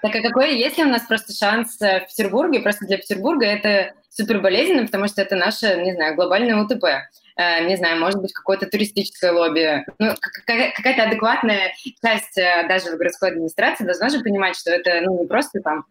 Так 0.00 0.14
а 0.14 0.22
какой, 0.22 0.56
есть 0.56 0.78
ли 0.78 0.84
у 0.84 0.88
нас 0.88 1.02
просто 1.02 1.32
шанс 1.32 1.80
э, 1.82 2.00
в 2.00 2.06
Петербурге? 2.06 2.60
Просто 2.60 2.86
для 2.86 2.98
Петербурга 2.98 3.46
это 3.46 3.94
супер 4.18 4.40
болезненно, 4.40 4.84
потому 4.84 5.06
что 5.06 5.22
это 5.22 5.36
наше, 5.36 5.76
не 5.82 5.94
знаю, 5.94 6.16
глобальное 6.16 6.56
УТП. 6.56 6.84
Э, 7.36 7.64
не 7.66 7.76
знаю, 7.76 8.00
может 8.00 8.20
быть, 8.20 8.32
какое-то 8.32 8.66
туристическое 8.66 9.32
лобби. 9.32 9.84
Ну, 9.98 10.14
какая-то 10.44 11.04
адекватная 11.04 11.72
часть 12.02 12.36
э, 12.36 12.66
даже 12.68 12.90
в 12.90 12.96
городской 12.96 13.30
администрации 13.30 13.84
должна 13.84 14.08
же 14.08 14.20
понимать, 14.20 14.56
что 14.56 14.70
это 14.70 15.00
ну, 15.02 15.20
не 15.20 15.28
просто 15.28 15.60
там 15.60 15.84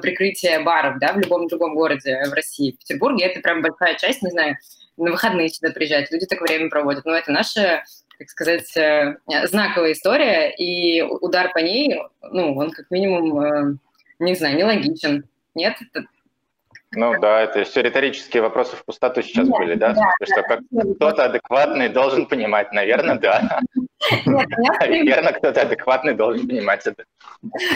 прикрытие 0.00 0.60
баров, 0.60 0.98
да, 1.00 1.12
в 1.12 1.18
любом 1.18 1.48
другом 1.48 1.74
городе 1.74 2.22
в 2.30 2.32
России. 2.32 2.72
В 2.72 2.78
Петербурге 2.78 3.26
это 3.26 3.40
прям 3.40 3.60
большая 3.60 3.96
часть, 3.96 4.22
не 4.22 4.30
знаю, 4.30 4.56
на 4.96 5.10
выходные 5.10 5.48
сюда 5.48 5.72
приезжают, 5.72 6.12
люди 6.12 6.26
так 6.26 6.40
время 6.40 6.70
проводят. 6.70 7.04
Но 7.04 7.16
это 7.16 7.32
наша 7.32 7.82
так 8.16 8.28
сказать, 8.28 8.76
э, 8.76 9.16
знаковая 9.46 9.92
история, 9.92 10.50
и 10.50 11.02
удар 11.02 11.52
по 11.52 11.58
ней, 11.58 12.00
ну, 12.22 12.56
он 12.56 12.70
как 12.70 12.88
минимум, 12.90 13.40
э, 13.40 13.76
не 14.20 14.36
знаю, 14.36 14.56
нелогичен. 14.56 15.24
Нет? 15.56 15.76
Ну 16.96 17.20
да, 17.20 17.42
это 17.42 17.64
все 17.64 17.82
риторические 17.82 18.42
вопросы 18.42 18.76
в 18.76 18.84
пустоту 18.84 19.22
сейчас 19.22 19.48
Нет, 19.48 19.56
были, 19.56 19.74
да? 19.74 19.94
да 19.94 20.26
что 20.26 20.42
как 20.42 20.60
кто-то 20.96 21.24
адекватный 21.24 21.88
должен 21.88 22.26
понимать, 22.26 22.72
наверное, 22.72 23.18
да. 23.18 23.60
Наверное, 24.80 25.32
кто-то 25.32 25.62
адекватный 25.62 26.14
должен 26.14 26.46
понимать 26.46 26.86
это. 26.86 27.04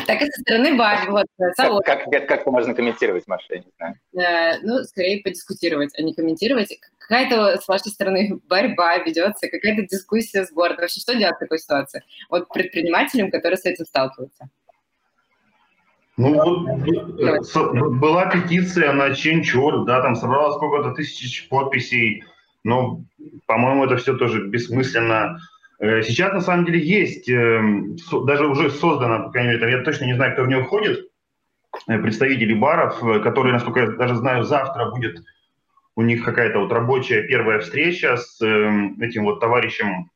Так 0.07 0.21
и 0.21 0.27
со 0.27 0.41
стороны 0.43 0.77
Баби, 0.77 1.09
вот, 1.09 1.27
как, 1.57 2.05
как, 2.05 2.29
как 2.29 2.41
это 2.43 2.51
можно 2.51 2.75
комментировать, 2.75 3.27
Маша, 3.27 3.55
я 3.55 3.59
не 3.59 3.71
знаю. 4.13 4.59
Ну, 4.63 4.85
скорее 4.85 5.23
подискутировать, 5.23 5.99
а 5.99 6.03
не 6.03 6.15
комментировать. 6.15 6.79
Какая-то 6.99 7.61
с 7.61 7.67
вашей 7.69 7.91
стороны 7.91 8.41
борьба 8.49 8.99
ведется, 8.99 9.49
какая-то 9.49 9.83
дискуссия 9.83 10.45
с 10.45 10.53
бортом. 10.53 10.83
Вообще, 10.83 11.01
что 11.01 11.15
делать 11.15 11.37
в 11.37 11.39
такой 11.39 11.59
ситуации? 11.59 12.03
Вот 12.29 12.49
предпринимателям, 12.49 13.31
которые 13.31 13.57
с 13.57 13.65
этим 13.65 13.87
сталкиваются. 13.87 14.51
Ну, 16.19 16.35
вот 16.35 17.93
была 17.93 18.27
петиция 18.27 18.93
на 18.93 19.11
Change.org, 19.11 19.87
да, 19.87 20.03
там 20.03 20.17
собралось 20.17 20.57
сколько-то 20.57 20.91
тысяч 20.91 21.49
подписей, 21.49 22.25
но, 22.65 23.01
по-моему, 23.47 23.85
это 23.85 23.97
все 23.97 24.17
тоже 24.17 24.49
бессмысленно. 24.49 25.39
Э, 25.79 26.03
сейчас, 26.03 26.33
на 26.33 26.41
самом 26.41 26.65
деле, 26.65 26.81
есть, 26.81 27.29
эм, 27.29 27.97
даже 28.27 28.49
уже 28.49 28.69
создано, 28.69 29.27
по 29.27 29.31
крайней 29.31 29.51
мере, 29.51 29.71
я 29.71 29.85
точно 29.85 30.07
не 30.07 30.15
знаю, 30.15 30.33
кто 30.33 30.43
в 30.43 30.49
нее 30.49 30.65
входит, 30.65 31.09
э, 31.87 31.99
представители 31.99 32.53
баров, 32.53 33.01
э, 33.05 33.21
которые, 33.21 33.53
насколько 33.53 33.81
я 33.81 33.87
даже 33.93 34.17
знаю, 34.17 34.43
завтра 34.43 34.91
будет 34.91 35.23
у 35.95 36.03
них 36.03 36.25
какая-то 36.25 36.59
вот 36.59 36.73
рабочая 36.73 37.23
первая 37.23 37.61
встреча 37.61 38.17
с 38.17 38.41
этим 38.41 39.25
вот 39.25 39.39
товарищем, 39.39 40.11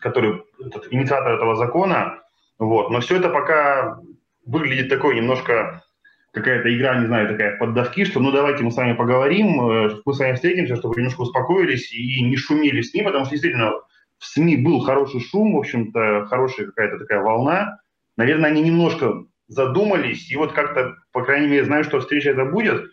который 0.00 0.42
этот, 0.60 0.92
инициатор 0.92 1.32
этого 1.32 1.56
закона, 1.56 2.22
вот. 2.58 2.90
Но 2.90 3.00
все 3.00 3.16
это 3.16 3.28
пока 3.28 4.00
выглядит 4.48 4.88
такой 4.88 5.16
немножко 5.16 5.84
какая-то 6.32 6.74
игра, 6.74 6.98
не 6.98 7.06
знаю, 7.06 7.28
такая 7.28 7.56
поддавки, 7.58 8.04
что 8.04 8.20
ну 8.20 8.32
давайте 8.32 8.64
мы 8.64 8.70
с 8.70 8.76
вами 8.76 8.94
поговорим, 8.94 9.60
э, 9.60 10.00
мы 10.04 10.14
с 10.14 10.18
вами 10.18 10.34
встретимся, 10.34 10.76
чтобы 10.76 10.96
немножко 10.96 11.22
успокоились 11.22 11.92
и 11.92 12.22
не 12.22 12.36
шумели 12.36 12.80
с 12.80 12.94
ним, 12.94 13.04
потому 13.04 13.24
что 13.24 13.32
действительно 13.32 13.72
в 14.18 14.24
СМИ 14.24 14.56
был 14.56 14.80
хороший 14.80 15.20
шум, 15.20 15.54
в 15.54 15.58
общем-то, 15.58 16.26
хорошая 16.26 16.66
какая-то 16.66 16.98
такая 16.98 17.20
волна. 17.20 17.78
Наверное, 18.16 18.50
они 18.50 18.62
немножко 18.62 19.24
задумались, 19.46 20.30
и 20.30 20.36
вот 20.36 20.52
как-то, 20.52 20.96
по 21.12 21.24
крайней 21.24 21.48
мере, 21.48 21.64
знаю, 21.64 21.84
что 21.84 22.00
встреча 22.00 22.30
это 22.30 22.44
будет, 22.44 22.84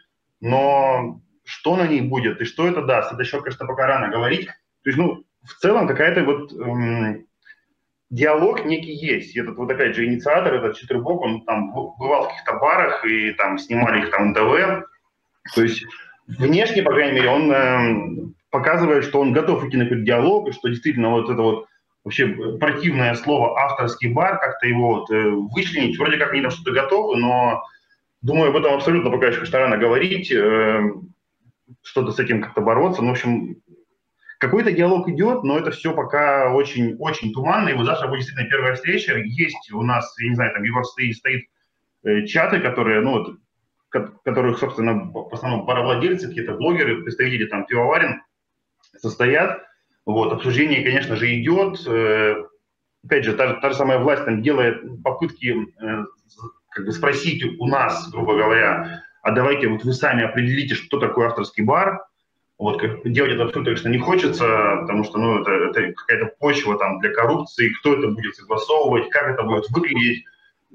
но 0.41 1.21
что 1.43 1.75
на 1.77 1.87
ней 1.87 2.01
будет 2.01 2.41
и 2.41 2.45
что 2.45 2.67
это 2.67 2.81
даст, 2.81 3.11
это 3.11 3.21
еще, 3.21 3.41
конечно, 3.41 3.65
пока 3.65 3.87
рано 3.87 4.09
говорить. 4.09 4.47
То 4.47 4.89
есть, 4.89 4.97
ну, 4.97 5.23
в 5.43 5.53
целом 5.55 5.87
какая-то 5.87 6.23
вот 6.23 6.53
эм, 6.53 7.25
диалог 8.15 8.65
некий 8.65 8.93
есть. 8.93 9.35
Этот 9.35 9.57
вот 9.57 9.69
опять 9.69 9.95
же 9.95 10.05
инициатор, 10.05 10.53
этот 10.53 10.77
Четвербок, 10.77 11.21
он 11.21 11.41
там 11.45 11.71
бывал 11.73 12.23
в 12.23 12.27
каких-то 12.29 12.53
барах 12.53 13.05
и 13.05 13.31
там 13.33 13.57
снимали 13.57 13.99
их 13.99 14.11
там 14.11 14.33
ТВ. 14.33 14.85
То 15.53 15.61
есть 15.61 15.83
внешне, 16.27 16.81
по 16.81 16.91
крайней 16.91 17.15
мере, 17.15 17.29
он 17.29 17.51
э, 17.51 18.31
показывает, 18.49 19.03
что 19.03 19.19
он 19.19 19.33
готов 19.33 19.65
идти 19.65 19.77
на 19.77 19.83
этот 19.83 20.03
диалог, 20.03 20.47
и 20.47 20.53
что 20.53 20.69
действительно 20.69 21.09
вот 21.09 21.29
это 21.29 21.41
вот 21.41 21.67
вообще 22.03 22.27
противное 22.59 23.13
слово 23.15 23.59
авторский 23.59 24.13
бар, 24.13 24.39
как-то 24.39 24.67
его 24.67 24.95
вот, 24.95 25.11
э, 25.11 25.29
вычленить. 25.53 25.97
Вроде 25.97 26.17
как 26.17 26.31
они 26.31 26.41
там 26.41 26.51
что-то 26.51 26.71
готовы, 26.71 27.17
но 27.17 27.63
думаю, 28.21 28.49
об 28.49 28.57
этом 28.57 28.73
абсолютно 28.73 29.11
пока 29.11 29.27
еще 29.27 29.43
рано 29.57 29.77
говорить, 29.77 30.31
э, 30.31 30.81
что-то 31.81 32.11
с 32.11 32.19
этим 32.19 32.41
как-то 32.41 32.61
бороться. 32.61 33.01
Ну, 33.01 33.09
в 33.09 33.11
общем, 33.11 33.57
какой-то 34.45 34.71
диалог 34.71 35.09
идет, 35.09 35.43
но 35.43 35.57
это 35.57 35.71
все 35.71 35.93
пока 35.93 36.53
очень-очень 36.53 37.33
туманно. 37.33 37.69
И 37.69 37.73
вот 37.73 37.85
завтра 37.85 38.07
будет 38.07 38.19
действительно 38.19 38.49
первая 38.49 38.75
встреча. 38.75 39.17
Есть 39.17 39.71
у 39.71 39.81
нас, 39.81 40.15
я 40.19 40.29
не 40.29 40.35
знаю, 40.35 40.53
там 40.53 40.63
Егор 40.63 40.85
стоит, 40.85 41.17
стоит 41.17 41.45
э, 42.03 42.25
чаты, 42.25 42.59
которые, 42.59 43.01
ну 43.01 43.11
вот, 43.11 43.37
которых, 44.23 44.59
собственно, 44.59 44.93
в 44.93 45.33
основном 45.33 45.65
паровладельцы, 45.65 46.27
какие-то 46.27 46.53
блогеры, 46.53 47.01
представители 47.01 47.45
там 47.45 47.65
пивоварен 47.65 48.21
состоят. 48.97 49.63
Вот, 50.05 50.31
обсуждение, 50.31 50.83
конечно 50.83 51.15
же, 51.15 51.33
идет. 51.39 51.85
Э, 51.87 52.43
опять 53.03 53.25
же, 53.25 53.33
та, 53.33 53.53
та 53.55 53.69
же 53.71 53.75
самая 53.75 53.97
власть 53.97 54.25
там 54.25 54.43
делает 54.43 55.01
попытки 55.03 55.55
э, 55.81 56.05
как 56.69 56.85
бы 56.85 56.91
спросить 56.91 57.43
у 57.59 57.67
нас, 57.67 58.09
грубо 58.11 58.35
говоря, 58.35 59.01
а 59.23 59.31
давайте 59.31 59.69
вот 59.69 59.83
вы 59.83 59.93
сами 59.93 60.23
определите, 60.23 60.75
что 60.75 60.99
такое 60.99 61.29
авторский 61.29 61.63
бар, 61.63 62.05
вот, 62.57 62.81
делать 63.03 63.33
это 63.33 63.43
абсолютно, 63.43 63.63
конечно, 63.63 63.89
не 63.89 63.97
хочется, 63.99 64.77
потому 64.81 65.03
что, 65.03 65.17
ну, 65.17 65.41
это, 65.41 65.51
это 65.51 65.93
какая-то 65.93 66.35
почва 66.39 66.77
там 66.77 66.99
для 66.99 67.11
коррупции, 67.11 67.73
кто 67.79 67.95
это 67.95 68.07
будет 68.07 68.35
согласовывать, 68.35 69.09
как 69.09 69.27
это 69.27 69.43
будет 69.43 69.69
выглядеть, 69.71 70.23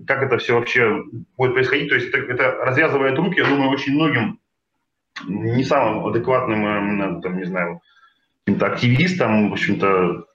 как 0.06 0.22
это 0.22 0.36
все 0.38 0.54
вообще 0.54 1.02
будет 1.38 1.54
происходить. 1.54 1.88
То 1.88 1.94
есть 1.94 2.08
это, 2.08 2.18
это 2.18 2.50
развязывает 2.64 3.18
руки, 3.18 3.38
я 3.38 3.46
думаю, 3.46 3.70
очень 3.70 3.94
многим 3.94 4.38
не 5.26 5.64
самым 5.64 6.06
адекватным, 6.06 6.66
эм, 6.66 7.22
там, 7.22 7.38
не 7.38 7.44
знаю, 7.44 7.80
каким-то 8.44 8.66
активистам, 8.66 9.50
в 9.50 9.52
общем-то, 9.52 10.26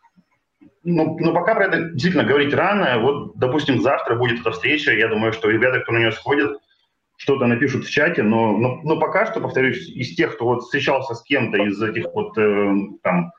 ну, 0.84 1.18
но 1.20 1.34
пока 1.34 1.56
про 1.56 1.66
это 1.66 1.90
действительно 1.90 2.24
говорить 2.24 2.54
рано. 2.54 3.00
Вот, 3.00 3.38
допустим, 3.38 3.82
завтра 3.82 4.16
будет 4.16 4.42
эта 4.42 4.52
встреча. 4.52 4.94
Я 4.94 5.08
думаю, 5.08 5.34
что 5.34 5.50
ребята, 5.50 5.80
кто 5.80 5.92
на 5.92 5.98
нее 5.98 6.12
сходит, 6.12 6.58
что-то 7.18 7.46
напишут 7.46 7.86
в 7.86 7.90
чате, 7.90 8.24
но, 8.24 8.58
но, 8.58 8.82
но 8.84 9.00
пока 9.00 9.26
что, 9.26 9.40
повторюсь, 9.40 9.88
из 9.90 10.16
тех, 10.16 10.36
кто 10.36 10.46
вот 10.46 10.64
встречался 10.64 11.16
с 11.16 11.24
кем-то 11.24 11.58
из 11.58 11.82
этих 11.82 12.06
вот 12.14 12.38
э, 12.38 12.74
там 13.04 13.32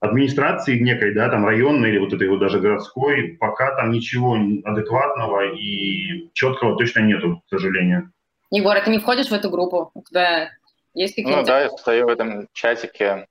администрации 0.00 0.78
некой, 0.78 1.14
да, 1.14 1.28
там 1.28 1.46
районной 1.46 1.90
или 1.90 1.98
вот 1.98 2.12
этой 2.12 2.28
вот 2.28 2.40
даже 2.40 2.60
городской, 2.60 3.36
пока 3.38 3.74
там 3.76 3.90
ничего 3.90 4.36
адекватного 4.64 5.52
и 5.54 6.28
четкого 6.32 6.76
точно 6.76 7.00
нету, 7.00 7.42
к 7.46 7.48
сожалению. 7.48 8.12
Егор, 8.50 8.76
а 8.76 8.80
ты 8.80 8.90
не 8.90 8.98
входишь 8.98 9.28
в 9.28 9.32
эту 9.32 9.48
группу? 9.48 9.90
У 9.94 10.02
тебя 10.02 10.50
есть 10.94 11.14
какие-то... 11.14 11.40
Ну 11.40 11.46
да, 11.46 11.62
я 11.62 11.70
стою 11.70 12.06
в 12.06 12.10
этом 12.10 12.48
чатике. 12.52 13.26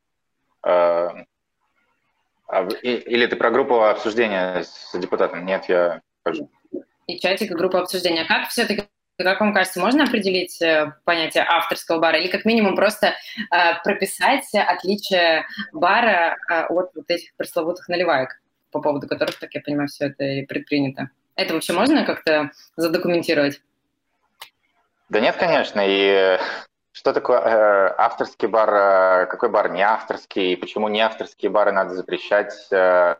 Э, 0.66 1.10
а, 2.48 2.68
или 2.82 3.26
ты 3.28 3.36
про 3.36 3.52
группу 3.52 3.82
обсуждения 3.82 4.64
с 4.64 4.98
депутатом? 4.98 5.46
Нет, 5.46 5.66
я 5.68 6.02
хожу. 6.24 6.50
И 7.08 7.20
чатик, 7.20 7.52
и 7.52 7.54
группа 7.54 7.82
обсуждения. 7.82 8.26
Как 8.26 8.50
все-таки 8.50 8.84
как 9.24 9.40
вам 9.40 9.54
кажется, 9.54 9.80
можно 9.80 10.04
определить 10.04 10.62
э, 10.62 10.94
понятие 11.06 11.46
авторского 11.48 12.00
бара 12.00 12.20
или 12.20 12.28
как 12.28 12.46
минимум 12.46 12.76
просто 12.76 13.08
э, 13.08 13.14
прописать 13.84 14.48
отличие 14.54 15.46
бара 15.74 16.38
э, 16.50 16.66
от 16.66 16.92
вот 16.96 17.10
этих 17.10 17.34
пресловутых 17.36 17.88
наливаек, 17.90 18.42
по 18.72 18.82
поводу 18.82 19.08
которых, 19.08 19.40
так 19.40 19.54
я 19.54 19.62
понимаю, 19.62 19.88
все 19.88 20.08
это 20.08 20.24
и 20.24 20.46
предпринято? 20.46 21.10
Это 21.36 21.54
вообще 21.54 21.74
можно 21.74 22.06
как-то 22.06 22.52
задокументировать? 22.76 23.62
Да 25.10 25.20
нет, 25.20 25.36
конечно. 25.38 25.82
И 25.84 26.40
что 26.94 27.14
такое 27.14 27.40
э, 27.40 27.96
авторский 27.98 28.48
бар, 28.48 28.74
э, 28.74 29.26
какой 29.28 29.50
бар 29.50 29.70
не 29.72 29.82
авторский, 29.82 30.54
и 30.54 30.56
почему 30.56 30.90
не 30.90 31.02
авторские 31.02 31.50
бары 31.50 31.72
надо 31.72 31.94
запрещать, 31.94 32.54
э, 32.72 33.16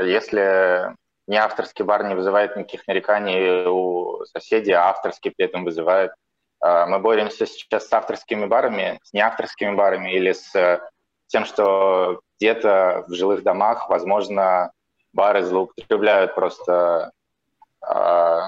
если 0.00 0.94
не 1.26 1.36
авторский 1.36 1.84
бар 1.84 2.04
не 2.04 2.14
вызывает 2.14 2.56
никаких 2.56 2.86
нареканий 2.86 3.66
у 3.66 4.24
соседей, 4.26 4.72
а 4.72 4.88
авторский 4.88 5.30
при 5.30 5.46
этом 5.46 5.64
вызывает. 5.64 6.12
Э, 6.64 6.86
мы 6.86 6.98
боремся 6.98 7.46
сейчас 7.46 7.88
с 7.88 7.92
авторскими 7.92 8.46
барами, 8.46 9.00
с 9.02 9.12
неавторскими 9.12 9.74
барами 9.74 10.12
или 10.12 10.32
с 10.32 10.80
тем, 11.28 11.44
что 11.44 12.20
где-то 12.38 13.04
в 13.08 13.14
жилых 13.14 13.42
домах, 13.42 13.88
возможно, 13.88 14.72
бары 15.12 15.42
злоупотребляют 15.44 16.34
просто 16.34 17.12
э, 17.86 18.40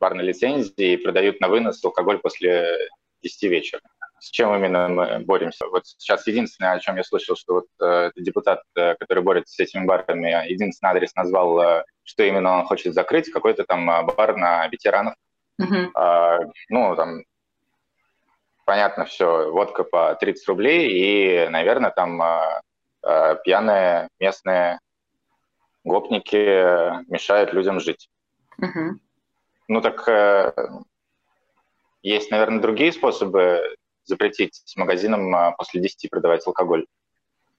барной 0.00 0.24
лицензии 0.24 0.92
и 0.92 0.96
продают 0.96 1.40
на 1.40 1.48
вынос 1.48 1.84
алкоголь 1.84 2.18
после 2.18 2.76
10 3.22 3.42
вечера. 3.44 3.82
С 4.20 4.30
чем 4.30 4.54
именно 4.54 4.88
мы 4.88 5.18
боремся? 5.20 5.66
Вот 5.66 5.86
сейчас 5.86 6.26
единственное, 6.26 6.72
о 6.72 6.78
чем 6.78 6.96
я 6.96 7.04
слышал, 7.04 7.36
что 7.36 7.54
вот 7.54 7.66
э, 7.82 8.10
депутат, 8.16 8.62
э, 8.76 8.94
который 8.96 9.22
борется 9.22 9.54
с 9.54 9.58
этими 9.58 9.86
барами, 9.86 10.46
единственный 10.50 10.90
адрес 10.90 11.14
назвал, 11.14 11.60
э, 11.60 11.84
что 12.04 12.22
именно 12.24 12.58
он 12.58 12.66
хочет 12.66 12.92
закрыть, 12.92 13.32
какой-то 13.32 13.64
там 13.64 13.90
э, 13.90 14.02
бар 14.02 14.36
на 14.36 14.68
ветеранов. 14.68 15.14
Uh-huh. 15.60 15.90
Э, 15.96 16.50
ну, 16.68 16.94
там, 16.96 17.22
понятно 18.66 19.06
все, 19.06 19.50
водка 19.50 19.84
по 19.84 20.14
30 20.14 20.48
рублей, 20.48 20.90
и, 20.90 21.48
наверное, 21.48 21.90
там 21.90 22.22
э, 22.22 23.36
пьяные 23.42 24.08
местные 24.18 24.78
гопники 25.82 27.10
мешают 27.10 27.54
людям 27.54 27.80
жить. 27.80 28.10
Uh-huh. 28.60 28.90
Ну 29.68 29.80
так 29.80 30.06
э, 30.08 30.52
есть, 32.02 32.30
наверное, 32.30 32.60
другие 32.60 32.92
способы 32.92 33.62
запретить 34.10 34.62
магазинам 34.76 35.34
а, 35.34 35.52
после 35.52 35.80
10 35.80 36.10
продавать 36.10 36.46
алкоголь. 36.46 36.86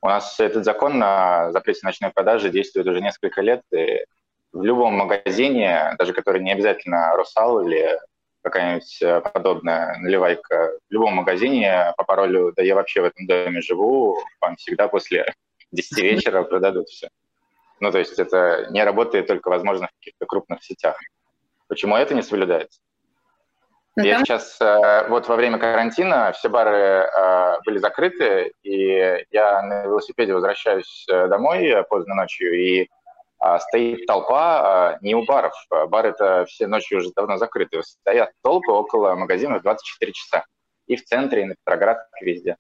У 0.02 0.08
нас 0.08 0.40
этот 0.40 0.66
закон 0.66 1.00
на 1.00 1.52
запрете 1.52 1.82
ночной 1.84 2.12
продажи 2.12 2.50
действует 2.50 2.88
уже 2.88 3.02
несколько 3.02 3.42
лет, 3.42 3.62
и 3.72 4.06
в 4.52 4.64
любом 4.64 4.96
магазине, 4.96 5.96
даже 5.98 6.14
который 6.14 6.42
не 6.42 6.52
обязательно 6.52 7.16
Росал 7.16 7.66
или 7.66 8.00
какая-нибудь 8.42 9.02
э, 9.02 9.22
подобная 9.22 9.98
наливайка, 10.00 10.78
в 10.90 10.92
любом 10.92 11.14
магазине 11.14 11.94
по 11.98 12.04
паролю 12.04 12.52
«да 12.56 12.64
я 12.64 12.76
вообще 12.76 13.02
в 13.02 13.06
этом 13.06 13.28
доме 13.28 13.62
живу», 13.62 14.18
вам 14.42 14.56
всегда 14.56 14.88
после 14.88 15.26
10 15.72 15.98
вечера 16.00 16.44
продадут 16.44 16.90
все. 16.90 17.10
Ну, 17.80 17.92
то 17.92 18.00
есть 18.00 18.20
это 18.20 18.68
не 18.72 18.84
работает 18.84 19.28
только, 19.28 19.50
возможно, 19.50 19.88
в 19.88 20.00
каких-то 20.00 20.26
крупных 20.26 20.64
сетях. 20.64 20.98
Почему 21.68 21.96
это 21.96 22.14
не 22.14 22.22
соблюдается? 22.22 22.80
Но 23.98 24.04
ну, 24.04 24.10
я 24.10 24.16
там... 24.16 24.26
сейчас, 24.26 24.58
э, 24.62 25.08
вот 25.10 25.28
во 25.28 25.36
время 25.36 25.58
карантина 25.58 26.32
все 26.32 26.48
бары 26.48 26.78
э, 26.78 27.58
были 27.66 27.78
закрыты, 27.78 28.54
и 28.64 29.26
я 29.32 29.62
на 29.62 29.84
велосипеде 29.84 30.34
возвращаюсь 30.34 31.06
э, 31.10 31.28
домой 31.28 31.76
поздно 31.90 32.16
ночью, 32.16 32.54
и 32.58 32.90
стоит 33.60 34.06
толпа 34.06 35.00
не 35.02 35.16
у 35.16 35.26
баров. 35.26 35.54
Бары 35.88 36.10
это 36.10 36.46
все 36.46 36.68
ночью 36.68 37.00
уже 37.00 37.10
давно 37.16 37.38
закрыты. 37.38 37.82
Стоят 37.82 38.30
толпы 38.44 38.72
около 38.72 39.16
магазинов 39.16 39.64
24 39.64 40.12
часа. 40.12 40.46
И 40.86 40.96
в 40.96 41.04
центре, 41.04 41.42
и 41.42 41.46
на 41.46 41.56
Петроградке, 41.56 42.24
везде. 42.24 42.58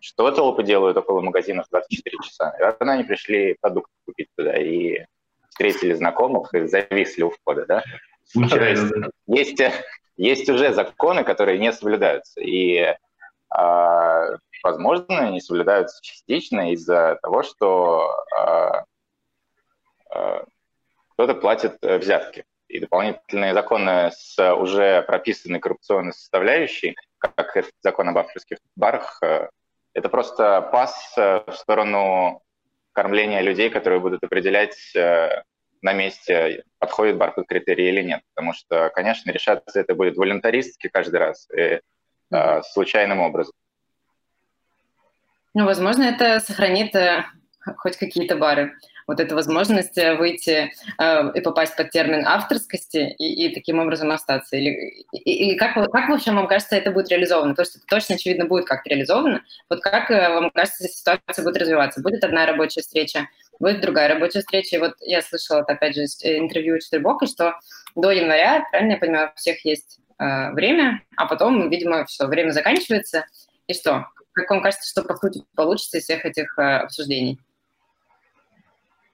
Что 0.00 0.30
толпы 0.30 0.62
делают 0.62 0.96
около 0.96 1.20
магазинов 1.20 1.66
24 1.70 2.16
часа? 2.24 2.56
Наверное, 2.58 2.94
они 2.94 3.04
пришли 3.04 3.58
продукты 3.60 3.92
купить 4.06 4.28
туда 4.34 4.56
и 4.56 5.04
встретили 5.50 5.92
знакомых 5.92 6.54
и 6.54 6.66
зависли 6.66 7.22
у 7.22 7.30
входа, 7.30 7.66
да? 7.66 7.84
Случайно, 8.24 9.10
есть, 9.26 9.60
есть 10.20 10.48
уже 10.50 10.74
законы, 10.74 11.24
которые 11.24 11.58
не 11.58 11.72
соблюдаются. 11.72 12.40
И, 12.40 12.94
а, 13.48 14.26
возможно, 14.62 15.30
не 15.30 15.40
соблюдаются 15.40 15.98
частично 16.02 16.72
из-за 16.72 17.18
того, 17.22 17.42
что 17.42 18.10
а, 18.36 18.84
а, 20.10 20.44
кто-то 21.12 21.34
платит 21.34 21.78
э, 21.82 21.98
взятки. 21.98 22.44
И 22.68 22.78
дополнительные 22.80 23.54
законы 23.54 24.10
с 24.12 24.54
уже 24.54 25.02
прописанной 25.02 25.58
коррупционной 25.58 26.12
составляющей, 26.12 26.96
как 27.18 27.56
этот 27.56 27.72
закон 27.82 28.10
об 28.10 28.18
авторских 28.18 28.58
барах, 28.76 29.18
э, 29.22 29.48
это 29.94 30.08
просто 30.10 30.60
пас 30.70 31.14
э, 31.16 31.42
в 31.46 31.52
сторону 31.54 32.42
кормления 32.92 33.40
людей, 33.40 33.70
которые 33.70 34.00
будут 34.00 34.22
определять 34.22 34.76
на 35.82 35.92
месте, 35.92 36.64
подходит 36.78 37.16
бар 37.16 37.32
под 37.32 37.46
критерии 37.46 37.88
или 37.88 38.02
нет. 38.02 38.22
Потому 38.34 38.52
что, 38.52 38.90
конечно, 38.94 39.30
решаться 39.30 39.80
это 39.80 39.94
будет 39.94 40.16
волонтаристски 40.16 40.88
каждый 40.88 41.16
раз, 41.16 41.48
и, 41.50 41.80
э, 42.30 42.62
случайным 42.62 43.20
образом. 43.20 43.54
Ну, 45.54 45.64
возможно, 45.64 46.04
это 46.04 46.40
сохранит 46.40 46.94
э, 46.94 47.24
хоть 47.78 47.96
какие-то 47.96 48.36
бары. 48.36 48.76
Вот 49.10 49.18
эта 49.18 49.34
возможность 49.34 49.98
э, 49.98 50.14
выйти 50.14 50.72
э, 50.98 51.32
и 51.34 51.40
попасть 51.40 51.74
под 51.74 51.90
термин 51.90 52.24
авторскости 52.24 53.12
и, 53.18 53.46
и 53.46 53.52
таким 53.52 53.80
образом 53.80 54.12
остаться. 54.12 54.56
Или, 54.56 55.04
или 55.12 55.56
как, 55.56 55.74
как 55.74 56.08
вообще 56.08 56.30
вам 56.30 56.46
кажется, 56.46 56.76
это 56.76 56.92
будет 56.92 57.08
реализовано? 57.08 57.56
То 57.56 57.62
есть 57.62 57.74
это 57.74 57.86
точно, 57.86 58.14
очевидно, 58.14 58.44
будет 58.44 58.66
как-то 58.66 58.88
реализовано. 58.88 59.42
Вот 59.68 59.80
как 59.80 60.12
э, 60.12 60.28
вам 60.28 60.50
кажется, 60.50 60.84
ситуация 60.86 61.44
будет 61.44 61.56
развиваться? 61.56 62.00
Будет 62.00 62.22
одна 62.22 62.46
рабочая 62.46 62.82
встреча 62.82 63.26
будет 63.58 63.80
другая 63.80 64.08
рабочая 64.08 64.40
встреча. 64.40 64.76
И 64.76 64.78
вот 64.78 64.94
я 65.00 65.22
слышала, 65.22 65.60
опять 65.60 65.96
же, 65.96 66.02
э, 66.22 66.38
интервью 66.38 66.78
Четвербока, 66.78 67.26
что 67.26 67.58
до 67.96 68.12
января, 68.12 68.64
правильно 68.70 68.92
я 68.92 68.98
понимаю, 68.98 69.32
у 69.34 69.36
всех 69.36 69.64
есть 69.64 69.98
э, 70.20 70.52
время, 70.52 71.02
а 71.16 71.26
потом, 71.26 71.68
видимо, 71.68 72.04
все, 72.06 72.26
время 72.26 72.52
заканчивается. 72.52 73.26
И 73.66 73.74
что? 73.74 74.06
Как 74.32 74.48
вам 74.50 74.62
кажется, 74.62 74.88
что 74.88 75.02
по 75.02 75.16
сути 75.16 75.42
получится 75.56 75.98
из 75.98 76.04
всех 76.04 76.24
этих 76.24 76.58
э, 76.58 76.78
обсуждений? 76.78 77.40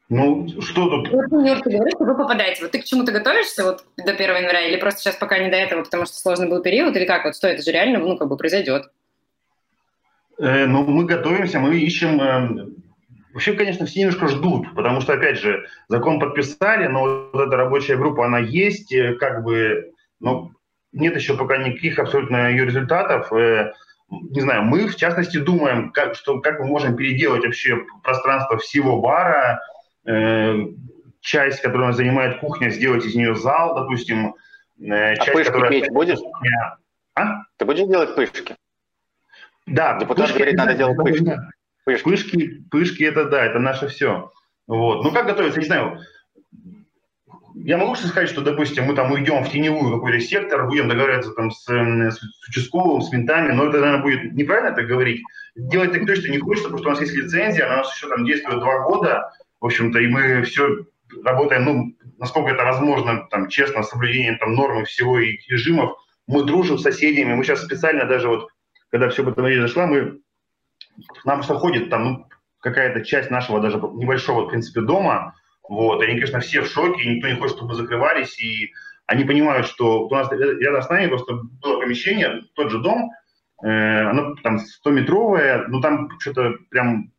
Ну, 0.08 0.46
что 0.60 0.88
тут? 0.88 1.08
Вот, 1.10 1.46
Юр, 1.46 1.60
ты 1.60 1.70
говоришь, 1.70 1.94
что 1.94 2.04
вы 2.04 2.16
попадаете. 2.16 2.62
Вот 2.62 2.70
ты 2.70 2.80
к 2.80 2.84
чему-то 2.84 3.10
готовишься 3.10 3.64
вот 3.64 3.84
до 3.96 4.12
1 4.12 4.20
января 4.36 4.60
или 4.68 4.76
просто 4.76 5.00
сейчас 5.00 5.16
пока 5.16 5.38
не 5.38 5.50
до 5.50 5.56
этого, 5.56 5.82
потому 5.82 6.06
что 6.06 6.14
сложный 6.16 6.48
был 6.48 6.62
период, 6.62 6.96
или 6.96 7.04
как? 7.04 7.24
Вот 7.24 7.34
что, 7.34 7.48
это 7.48 7.62
же 7.62 7.72
реально, 7.72 7.98
ну, 7.98 8.16
как 8.16 8.28
бы 8.28 8.36
произойдет? 8.36 8.90
Э, 10.38 10.66
ну, 10.66 10.84
мы 10.84 11.06
готовимся, 11.06 11.58
мы 11.58 11.76
ищем 11.76 12.20
э, 12.20 12.66
Вообще, 13.36 13.52
конечно, 13.52 13.84
все 13.84 14.00
немножко 14.00 14.28
ждут, 14.28 14.74
потому 14.74 15.02
что, 15.02 15.12
опять 15.12 15.38
же, 15.38 15.66
закон 15.88 16.18
подписали, 16.18 16.86
но 16.86 17.28
вот 17.34 17.48
эта 17.48 17.54
рабочая 17.54 17.98
группа, 17.98 18.24
она 18.24 18.38
есть, 18.38 18.90
э, 18.94 19.12
как 19.16 19.44
бы, 19.44 19.92
но 20.20 20.52
нет 20.92 21.14
еще 21.16 21.36
пока 21.36 21.58
никаких 21.58 21.98
абсолютно 21.98 22.48
ее 22.48 22.64
результатов. 22.64 23.30
Э, 23.34 23.74
не 24.08 24.40
знаю, 24.40 24.62
мы, 24.62 24.88
в 24.88 24.96
частности, 24.96 25.36
думаем, 25.36 25.92
как, 25.92 26.14
что, 26.14 26.40
как 26.40 26.60
мы 26.60 26.66
можем 26.66 26.96
переделать 26.96 27.44
вообще 27.44 27.84
пространство 28.02 28.56
всего 28.56 29.02
бара, 29.02 29.60
часть, 31.26 31.60
которую 31.60 31.92
занимает 31.92 32.38
кухня, 32.38 32.70
сделать 32.70 33.04
из 33.04 33.14
нее 33.14 33.34
зал, 33.34 33.74
допустим. 33.74 34.36
Э, 34.80 35.12
а 35.12 35.16
часть, 35.16 35.32
пышки 35.32 35.50
которая... 35.50 35.70
петь 35.70 35.90
будешь? 35.90 36.18
А? 37.14 37.42
Ты 37.56 37.64
будешь 37.64 37.86
делать 37.86 38.14
пышки? 38.14 38.54
Да. 39.66 39.98
Депутат 39.98 40.32
говорит, 40.32 40.54
надо 40.54 40.74
делать 40.74 40.96
пышки. 40.96 41.36
Пышки. 41.84 42.04
пышки, 42.04 42.64
пышки 42.70 43.02
это 43.04 43.26
да, 43.26 43.44
это 43.44 43.58
наше 43.58 43.88
все. 43.88 44.32
Вот. 44.66 45.02
Ну 45.02 45.12
как 45.12 45.26
готовиться, 45.26 45.60
не 45.60 45.66
знаю. 45.66 46.00
Я 47.54 47.78
могу 47.78 47.94
сказать, 47.96 48.28
что, 48.28 48.42
допустим, 48.42 48.84
мы 48.84 48.94
там 48.94 49.10
уйдем 49.10 49.42
в 49.42 49.50
теневую 49.50 49.94
какой-то 49.94 50.20
сектор, 50.20 50.66
будем 50.66 50.88
договариваться 50.88 51.32
там 51.32 51.50
с, 51.50 51.64
с 51.64 52.48
участковым, 52.48 53.00
с 53.00 53.10
ментами, 53.10 53.52
но 53.52 53.66
это, 53.66 53.80
наверное, 53.80 54.02
будет 54.02 54.34
неправильно 54.34 54.76
так 54.76 54.86
говорить. 54.86 55.22
Делать 55.56 55.92
так 55.92 56.06
точно 56.06 56.30
не 56.32 56.38
хочется, 56.38 56.68
потому 56.68 56.80
что 56.80 56.88
у 56.88 56.92
нас 56.92 57.00
есть 57.00 57.14
лицензия, 57.14 57.66
она 57.66 57.76
у 57.76 57.78
нас 57.78 57.96
еще 57.96 58.08
там 58.08 58.26
действует 58.26 58.60
два 58.60 58.80
года, 58.80 59.32
в 59.60 59.66
общем-то, 59.66 59.98
и 59.98 60.08
мы 60.08 60.42
все 60.42 60.86
работаем, 61.24 61.64
ну, 61.64 61.96
насколько 62.18 62.50
это 62.50 62.64
возможно, 62.64 63.26
там, 63.30 63.48
честно, 63.48 63.82
с 63.82 63.90
соблюдением 63.90 64.38
там 64.38 64.54
норм 64.54 64.82
и 64.82 64.84
всего 64.84 65.18
и 65.18 65.38
режимов, 65.48 65.96
мы 66.26 66.44
дружим 66.44 66.78
с 66.78 66.82
соседями, 66.82 67.34
мы 67.34 67.44
сейчас 67.44 67.62
специально 67.62 68.04
даже 68.04 68.28
вот, 68.28 68.48
когда 68.90 69.08
все 69.08 69.28
это 69.28 69.60
зашла, 69.60 69.86
мы, 69.86 70.20
нам 71.24 71.42
что 71.42 71.58
ходит 71.58 71.90
там 71.90 72.04
ну, 72.04 72.26
какая-то 72.60 73.04
часть 73.04 73.30
нашего 73.30 73.60
даже 73.60 73.76
небольшого, 73.76 74.46
в 74.46 74.48
принципе, 74.48 74.80
дома, 74.80 75.34
вот, 75.68 76.02
они, 76.02 76.14
конечно, 76.14 76.40
все 76.40 76.62
в 76.62 76.68
шоке, 76.68 77.02
и 77.02 77.16
никто 77.16 77.28
не 77.28 77.36
хочет, 77.36 77.56
чтобы 77.56 77.70
мы 77.70 77.74
закрывались, 77.76 78.38
и 78.40 78.72
они 79.06 79.24
понимают, 79.24 79.66
что 79.66 80.06
у 80.06 80.10
нас 80.10 80.30
рядом 80.30 80.82
с 80.82 80.88
нами 80.88 81.08
просто 81.08 81.34
было 81.34 81.80
помещение, 81.80 82.42
тот 82.54 82.70
же 82.70 82.80
дом, 82.80 83.10
э, 83.62 83.68
оно 83.68 84.34
там 84.42 84.58
100-метровое, 84.84 85.66
но 85.68 85.80
там 85.80 86.10
что-то 86.18 86.54
прям... 86.70 87.12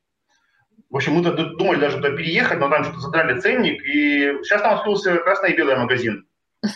В 0.89 0.95
общем, 0.95 1.13
мы 1.13 1.21
думали 1.21 1.80
даже 1.80 1.97
туда 1.97 2.12
переехать, 2.12 2.60
но 2.60 2.69
там 2.69 2.84
что-то 2.84 3.00
задрали 3.00 3.39
ценник, 3.39 3.84
и 3.84 4.38
сейчас 4.43 4.62
там 4.62 4.76
открылся 4.76 5.17
красный 5.17 5.52
и 5.52 5.58
белый 5.58 5.76
магазин 5.76 6.26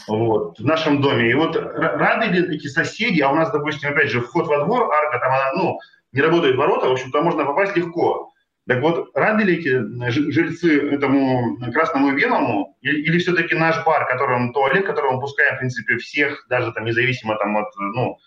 вот, 0.07 0.59
в 0.59 0.65
нашем 0.65 1.01
доме. 1.01 1.31
И 1.31 1.33
вот 1.33 1.55
рады 1.55 2.27
ли 2.27 2.55
эти 2.55 2.67
соседи, 2.67 3.21
а 3.21 3.31
у 3.31 3.35
нас, 3.35 3.51
допустим, 3.51 3.89
опять 3.89 4.09
же, 4.09 4.21
вход 4.21 4.47
во 4.47 4.65
двор, 4.65 4.91
арка, 4.91 5.19
там 5.19 5.33
она, 5.33 5.51
ну, 5.55 5.79
не 6.11 6.21
работает 6.21 6.57
ворота, 6.57 6.87
в 6.87 6.91
общем, 6.91 7.11
туда 7.11 7.23
можно 7.23 7.45
попасть 7.45 7.75
легко. 7.75 8.31
Так 8.67 8.81
вот, 8.81 9.09
рады 9.15 9.43
ли 9.43 9.57
эти 9.57 9.81
жильцы 10.11 10.91
этому 10.91 11.57
красному 11.71 12.09
и 12.09 12.15
белому, 12.15 12.77
или, 12.81 13.01
или 13.01 13.17
все-таки 13.17 13.55
наш 13.55 13.83
бар, 13.85 14.07
которым 14.07 14.53
туалет, 14.53 14.85
который 14.85 15.11
мы 15.11 15.19
пускаем, 15.19 15.55
в 15.55 15.59
принципе, 15.59 15.97
всех, 15.97 16.45
даже 16.49 16.71
там 16.73 16.85
независимо 16.85 17.37
там 17.37 17.57
от, 17.57 17.67
ну, 17.77 18.17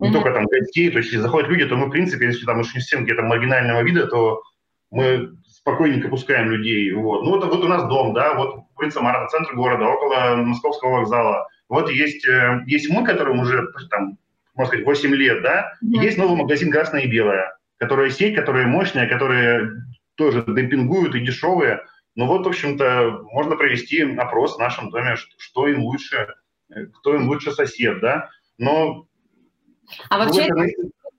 не 0.00 0.08
mm-hmm. 0.08 0.12
только 0.12 0.32
там 0.32 0.46
гостей, 0.46 0.90
то 0.90 0.98
есть 0.98 1.10
если 1.10 1.22
заходят 1.22 1.48
люди, 1.48 1.66
то 1.66 1.76
мы, 1.76 1.86
в 1.86 1.90
принципе, 1.90 2.26
если 2.26 2.44
там 2.44 2.60
уж 2.60 2.74
не 2.74 2.80
всем 2.80 3.04
где-то 3.04 3.22
маргинального 3.22 3.82
вида, 3.82 4.08
то 4.08 4.42
мы 4.94 5.36
спокойненько 5.46 6.08
пускаем 6.08 6.50
людей. 6.50 6.92
Вот. 6.92 7.24
Ну, 7.24 7.30
вот, 7.30 7.44
вот 7.44 7.64
у 7.64 7.68
нас 7.68 7.86
дом, 7.88 8.14
да, 8.14 8.34
вот 8.34 8.64
улица 8.76 9.00
Марта, 9.00 9.28
центр 9.28 9.54
города, 9.54 9.86
около 9.86 10.36
Московского 10.36 10.98
вокзала. 10.98 11.48
Вот 11.68 11.90
есть, 11.90 12.26
э, 12.26 12.62
есть 12.66 12.88
мы, 12.90 13.04
которым 13.04 13.40
уже, 13.40 13.66
там, 13.90 14.18
можно 14.54 14.68
сказать, 14.68 14.86
8 14.86 15.14
лет, 15.14 15.42
да, 15.42 15.72
mm-hmm. 15.82 16.02
есть 16.02 16.18
новый 16.18 16.36
магазин 16.36 16.70
«Красное 16.70 17.02
и 17.02 17.08
белое», 17.08 17.56
которая 17.78 18.10
сеть, 18.10 18.36
которая 18.36 18.66
мощная, 18.66 19.08
которые 19.08 19.70
тоже 20.14 20.44
демпингуют 20.46 21.14
и 21.14 21.20
дешевые. 21.20 21.82
Ну 22.14 22.26
вот, 22.26 22.44
в 22.44 22.48
общем-то, 22.48 23.22
можно 23.32 23.56
провести 23.56 24.02
опрос 24.02 24.56
в 24.56 24.60
нашем 24.60 24.90
доме, 24.90 25.16
что 25.38 25.66
им 25.66 25.82
лучше, 25.82 26.34
э, 26.70 26.86
кто 26.86 27.16
им 27.16 27.28
лучше 27.28 27.50
сосед, 27.50 28.00
да. 28.00 28.30
Но 28.58 29.06
а 30.08 30.18
вообще, 30.18 30.48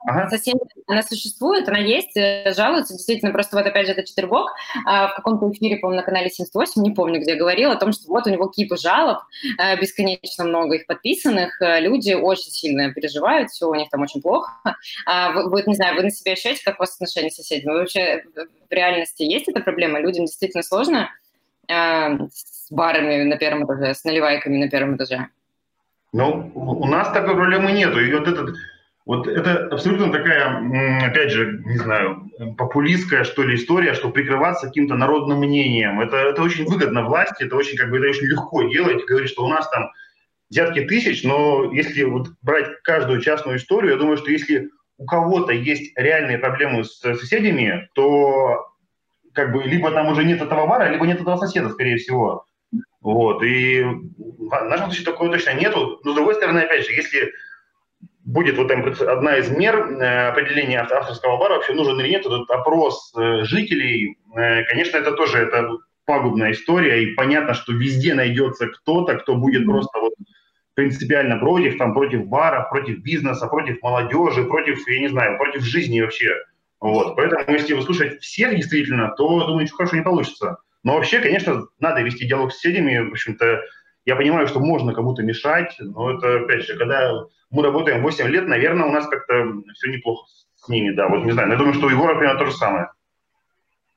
Ага. 0.05 0.29
Совсем 0.29 0.59
она 0.87 1.01
существует, 1.01 1.67
она 1.67 1.79
есть, 1.79 2.15
э, 2.15 2.53
жалуются. 2.53 2.93
Действительно, 2.93 3.31
просто 3.31 3.57
вот 3.57 3.65
опять 3.65 3.87
же 3.87 3.93
это 3.93 4.03
Четвербок 4.03 4.51
а, 4.85 5.07
в 5.07 5.15
каком-то 5.15 5.49
эфире, 5.51 5.77
по-моему, 5.77 6.01
на 6.01 6.05
канале 6.05 6.29
78, 6.29 6.81
не 6.83 6.91
помню, 6.91 7.19
где 7.19 7.35
говорил 7.35 7.71
о 7.71 7.75
том, 7.75 7.91
что 7.91 8.07
вот 8.07 8.27
у 8.27 8.29
него 8.29 8.47
кипы 8.47 8.77
жалоб, 8.77 9.19
э, 9.59 9.79
бесконечно 9.79 10.43
много 10.43 10.75
их 10.75 10.85
подписанных, 10.85 11.59
э, 11.59 11.79
люди 11.81 12.13
очень 12.13 12.51
сильно 12.51 12.93
переживают, 12.93 13.49
все 13.49 13.67
у 13.67 13.73
них 13.73 13.89
там 13.89 14.01
очень 14.01 14.21
плохо. 14.21 14.51
А 15.07 15.31
вы, 15.31 15.49
вы, 15.49 15.63
не 15.65 15.75
знаю, 15.75 15.95
вы 15.95 16.03
на 16.03 16.11
себя 16.11 16.33
ощущаете, 16.33 16.63
как 16.63 16.75
у 16.75 16.83
вас 16.83 16.95
отношения 16.95 17.31
с 17.31 17.35
соседями? 17.35 17.71
Вы 17.71 17.79
вообще 17.79 18.23
в 18.69 18.71
реальности 18.71 19.23
есть 19.23 19.47
эта 19.47 19.59
проблема? 19.61 19.99
Людям 19.99 20.25
действительно 20.25 20.63
сложно 20.63 21.09
с 21.67 22.67
барами 22.69 23.23
на 23.23 23.37
первом 23.37 23.65
этаже, 23.65 23.95
с 23.95 24.03
наливайками 24.03 24.57
на 24.57 24.69
первом 24.69 24.97
этаже? 24.97 25.29
Ну, 26.13 26.51
у 26.53 26.85
нас 26.85 27.11
такой 27.11 27.35
проблемы 27.35 27.71
нету. 27.71 27.99
И 27.99 28.13
вот 28.13 28.27
этот 28.27 28.55
вот 29.05 29.27
это 29.27 29.67
абсолютно 29.67 30.11
такая, 30.11 31.07
опять 31.07 31.31
же, 31.31 31.61
не 31.65 31.77
знаю, 31.77 32.29
популистская, 32.57 33.23
что 33.23 33.43
ли, 33.43 33.55
история, 33.55 33.93
что 33.93 34.09
прикрываться 34.09 34.67
каким-то 34.67 34.95
народным 34.95 35.39
мнением. 35.39 36.01
Это, 36.01 36.17
это 36.17 36.41
очень 36.41 36.65
выгодно 36.65 37.03
власти, 37.03 37.43
это 37.43 37.55
очень, 37.55 37.77
как 37.77 37.91
бы, 37.91 37.99
это 37.99 38.09
очень 38.09 38.25
легко 38.25 38.63
делать, 38.63 39.05
говорить, 39.05 39.29
что 39.29 39.45
у 39.45 39.47
нас 39.47 39.69
там 39.69 39.91
десятки 40.49 40.81
тысяч, 40.81 41.23
но 41.23 41.71
если 41.71 42.03
вот 42.03 42.29
брать 42.41 42.81
каждую 42.83 43.21
частную 43.21 43.57
историю, 43.57 43.91
я 43.91 43.97
думаю, 43.97 44.17
что 44.17 44.31
если 44.31 44.69
у 44.97 45.05
кого-то 45.05 45.51
есть 45.51 45.93
реальные 45.95 46.39
проблемы 46.39 46.83
с 46.83 46.99
соседями, 46.99 47.89
то 47.93 48.65
как 49.33 49.51
бы 49.51 49.63
либо 49.63 49.91
там 49.91 50.07
уже 50.07 50.23
нет 50.23 50.41
этого 50.41 50.65
бара, 50.65 50.89
либо 50.89 51.05
нет 51.05 51.21
этого 51.21 51.37
соседа, 51.37 51.69
скорее 51.69 51.97
всего. 51.97 52.45
Вот, 53.01 53.43
и 53.43 53.83
в 53.83 54.49
нашем 54.49 54.87
случае 54.87 55.05
такого 55.05 55.31
точно 55.31 55.53
нету. 55.53 55.99
Но, 56.03 56.13
с 56.13 56.15
другой 56.15 56.35
стороны, 56.35 56.59
опять 56.59 56.85
же, 56.85 56.93
если 56.93 57.31
будет 58.25 58.57
вот 58.57 58.71
одна 58.71 59.37
из 59.37 59.49
мер 59.49 59.75
э, 59.75 60.29
определения 60.29 60.79
авторского 60.79 61.37
бара, 61.37 61.53
вообще 61.53 61.73
нужен 61.73 61.99
или 61.99 62.09
нет 62.09 62.25
этот 62.25 62.49
опрос 62.49 63.13
э, 63.15 63.43
жителей. 63.43 64.17
Э, 64.35 64.63
конечно, 64.63 64.97
это 64.97 65.11
тоже 65.11 65.37
это 65.37 65.77
пагубная 66.05 66.51
история, 66.51 67.03
и 67.03 67.13
понятно, 67.13 67.53
что 67.53 67.73
везде 67.73 68.13
найдется 68.13 68.67
кто-то, 68.67 69.15
кто 69.15 69.35
будет 69.35 69.65
просто 69.65 69.99
вот 69.99 70.13
принципиально 70.73 71.37
против, 71.37 71.77
там, 71.77 71.93
против 71.93 72.25
баров, 72.25 72.69
против 72.69 72.99
бизнеса, 72.99 73.47
против 73.47 73.81
молодежи, 73.81 74.43
против, 74.43 74.87
я 74.87 74.99
не 74.99 75.07
знаю, 75.07 75.37
против 75.37 75.61
жизни 75.61 76.01
вообще. 76.01 76.31
Вот. 76.81 77.15
Поэтому, 77.15 77.43
если 77.47 77.73
вы 77.73 77.81
слушать 77.81 78.21
всех 78.21 78.55
действительно, 78.55 79.13
то, 79.17 79.47
думаю, 79.47 79.63
ничего 79.63 79.77
хорошего 79.77 79.97
не 79.97 80.03
получится. 80.03 80.57
Но 80.83 80.95
вообще, 80.95 81.19
конечно, 81.19 81.65
надо 81.79 82.01
вести 82.01 82.27
диалог 82.27 82.51
с 82.51 82.55
соседями. 82.55 83.07
В 83.07 83.11
общем-то, 83.11 83.61
я 84.05 84.15
понимаю, 84.15 84.47
что 84.47 84.59
можно 84.59 84.93
кому-то 84.93 85.23
мешать, 85.23 85.75
но 85.79 86.11
это, 86.11 86.43
опять 86.43 86.63
же, 86.63 86.77
когда 86.77 87.25
мы 87.49 87.63
работаем 87.63 88.03
8 88.03 88.27
лет, 88.27 88.47
наверное, 88.47 88.87
у 88.87 88.91
нас 88.91 89.07
как-то 89.07 89.33
все 89.73 89.89
неплохо 89.89 90.27
с 90.55 90.69
ними, 90.69 90.91
да. 90.91 91.07
Вот 91.07 91.25
не 91.25 91.31
знаю, 91.31 91.49
я 91.49 91.57
думаю, 91.57 91.73
что 91.73 91.87
у 91.87 91.89
Егора 91.89 92.15
примерно 92.15 92.39
то 92.39 92.45
же 92.45 92.53
самое. 92.53 92.89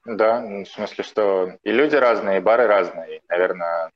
Да, 0.07 0.40
ну, 0.40 0.64
в 0.64 0.68
смысле, 0.68 1.05
что 1.05 1.53
и 1.62 1.71
люди 1.71 1.97
разные, 1.97 2.38
и 2.38 2.42
бары 2.42 2.66
разные, 2.66 3.21
наверное. 3.29 3.90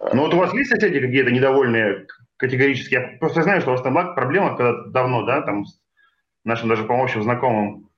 Э, 0.00 0.10
ну 0.14 0.22
вот 0.22 0.32
у 0.34 0.38
вас 0.38 0.54
есть 0.54 0.70
соседи 0.70 1.00
какие-то 1.00 1.30
недовольные 1.30 2.06
категорически? 2.38 2.94
Я 2.94 3.18
просто 3.20 3.42
знаю, 3.42 3.60
что 3.60 3.70
у 3.70 3.72
вас 3.74 3.82
там 3.82 4.14
проблема 4.14 4.56
когда 4.56 4.84
давно, 4.86 5.24
да, 5.26 5.42
там 5.42 5.66
с 5.66 5.78
нашим 6.44 6.70
даже, 6.70 6.84
по 6.84 6.94
общим 6.94 7.22
знакомым 7.22 7.90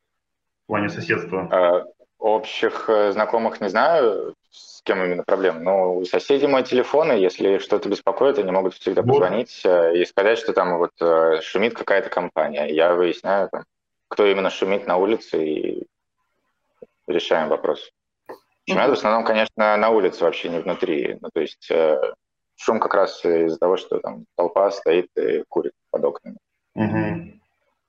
в 0.64 0.66
плане 0.66 0.88
соседства. 0.88 1.48
А, 1.52 1.84
общих 2.18 2.88
э, 2.88 3.12
знакомых 3.12 3.60
не 3.60 3.68
знаю, 3.68 4.34
кем 4.84 5.02
именно 5.02 5.24
проблема. 5.24 5.60
Но 5.60 5.96
у 5.96 6.04
соседей 6.04 6.46
мой 6.46 6.62
телефон, 6.62 7.12
и 7.12 7.20
если 7.20 7.58
что-то 7.58 7.88
беспокоит, 7.88 8.38
они 8.38 8.52
могут 8.52 8.74
всегда 8.74 9.02
позвонить 9.02 9.62
э, 9.64 9.96
и 9.96 10.04
сказать, 10.04 10.38
что 10.38 10.52
там 10.52 10.78
вот 10.78 10.92
э, 11.00 11.40
шумит 11.42 11.74
какая-то 11.74 12.10
компания. 12.10 12.66
Я 12.66 12.94
выясняю, 12.94 13.48
там, 13.50 13.64
кто 14.08 14.26
именно 14.26 14.50
шумит 14.50 14.86
на 14.86 14.96
улице, 14.98 15.44
и 15.44 15.86
решаем 17.06 17.48
вопрос. 17.48 17.90
Шумят 18.68 18.90
в 18.90 18.92
основном, 18.92 19.24
конечно, 19.24 19.76
на 19.76 19.90
улице 19.90 20.24
вообще, 20.24 20.48
не 20.48 20.60
внутри. 20.60 21.18
Ну, 21.20 21.28
то 21.32 21.40
есть 21.40 21.70
э, 21.70 22.00
шум 22.56 22.78
как 22.78 22.94
раз 22.94 23.24
из-за 23.24 23.58
того, 23.58 23.76
что 23.76 23.98
там 23.98 24.26
толпа 24.36 24.70
стоит 24.70 25.08
и 25.16 25.44
курит 25.48 25.72
под 25.90 26.04
окнами. 26.04 26.36
Угу. 26.74 27.40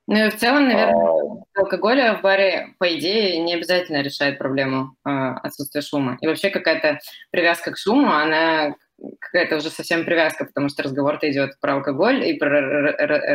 Ну 0.08 0.26
и 0.26 0.30
в 0.30 0.36
целом, 0.36 0.68
наверное, 0.68 1.44
а... 1.54 1.60
алкоголь 1.60 2.00
в 2.16 2.20
баре, 2.22 2.74
по 2.78 2.94
идее, 2.94 3.38
не 3.38 3.54
обязательно 3.54 4.02
решает 4.02 4.38
проблему 4.38 4.96
э, 5.04 5.10
отсутствия 5.10 5.80
шума. 5.80 6.16
И 6.20 6.26
вообще 6.26 6.50
какая-то 6.50 7.00
привязка 7.30 7.72
к 7.72 7.78
шуму, 7.78 8.10
она 8.12 8.74
какая-то 9.20 9.56
уже 9.56 9.70
совсем 9.70 10.04
привязка, 10.04 10.44
потому 10.44 10.68
что 10.68 10.84
разговор-то 10.84 11.30
идет 11.30 11.58
про 11.60 11.74
алкоголь 11.74 12.24
и 12.24 12.34
про 12.34 12.48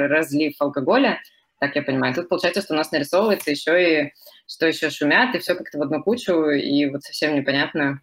разлив 0.07 0.55
алкоголя, 0.59 1.19
так 1.59 1.75
я 1.75 1.83
понимаю. 1.83 2.15
Тут 2.15 2.29
получается, 2.29 2.61
что 2.61 2.73
у 2.73 2.77
нас 2.77 2.91
нарисовывается 2.91 3.51
еще 3.51 4.05
и 4.05 4.13
что 4.47 4.65
еще 4.65 4.89
шумят, 4.89 5.35
и 5.35 5.39
все 5.39 5.55
как-то 5.55 5.77
в 5.77 5.81
одну 5.81 6.01
кучу, 6.01 6.49
и 6.49 6.89
вот 6.89 7.03
совсем 7.03 7.35
непонятно, 7.35 8.01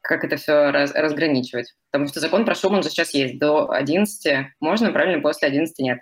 как 0.00 0.24
это 0.24 0.36
все 0.36 0.70
раз, 0.70 0.92
разграничивать. 0.94 1.74
Потому 1.90 2.08
что 2.08 2.20
закон 2.20 2.44
про 2.44 2.54
шум, 2.54 2.74
он 2.74 2.82
же 2.82 2.88
сейчас 2.88 3.14
есть. 3.14 3.38
До 3.38 3.70
11 3.70 4.46
можно, 4.60 4.92
правильно, 4.92 5.22
после 5.22 5.48
11 5.48 5.78
нет. 5.78 6.00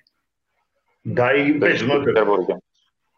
Да, 1.05 1.33
и 1.33 1.57
опять 1.57 1.79
же, 1.79 1.87
ну, 1.87 2.61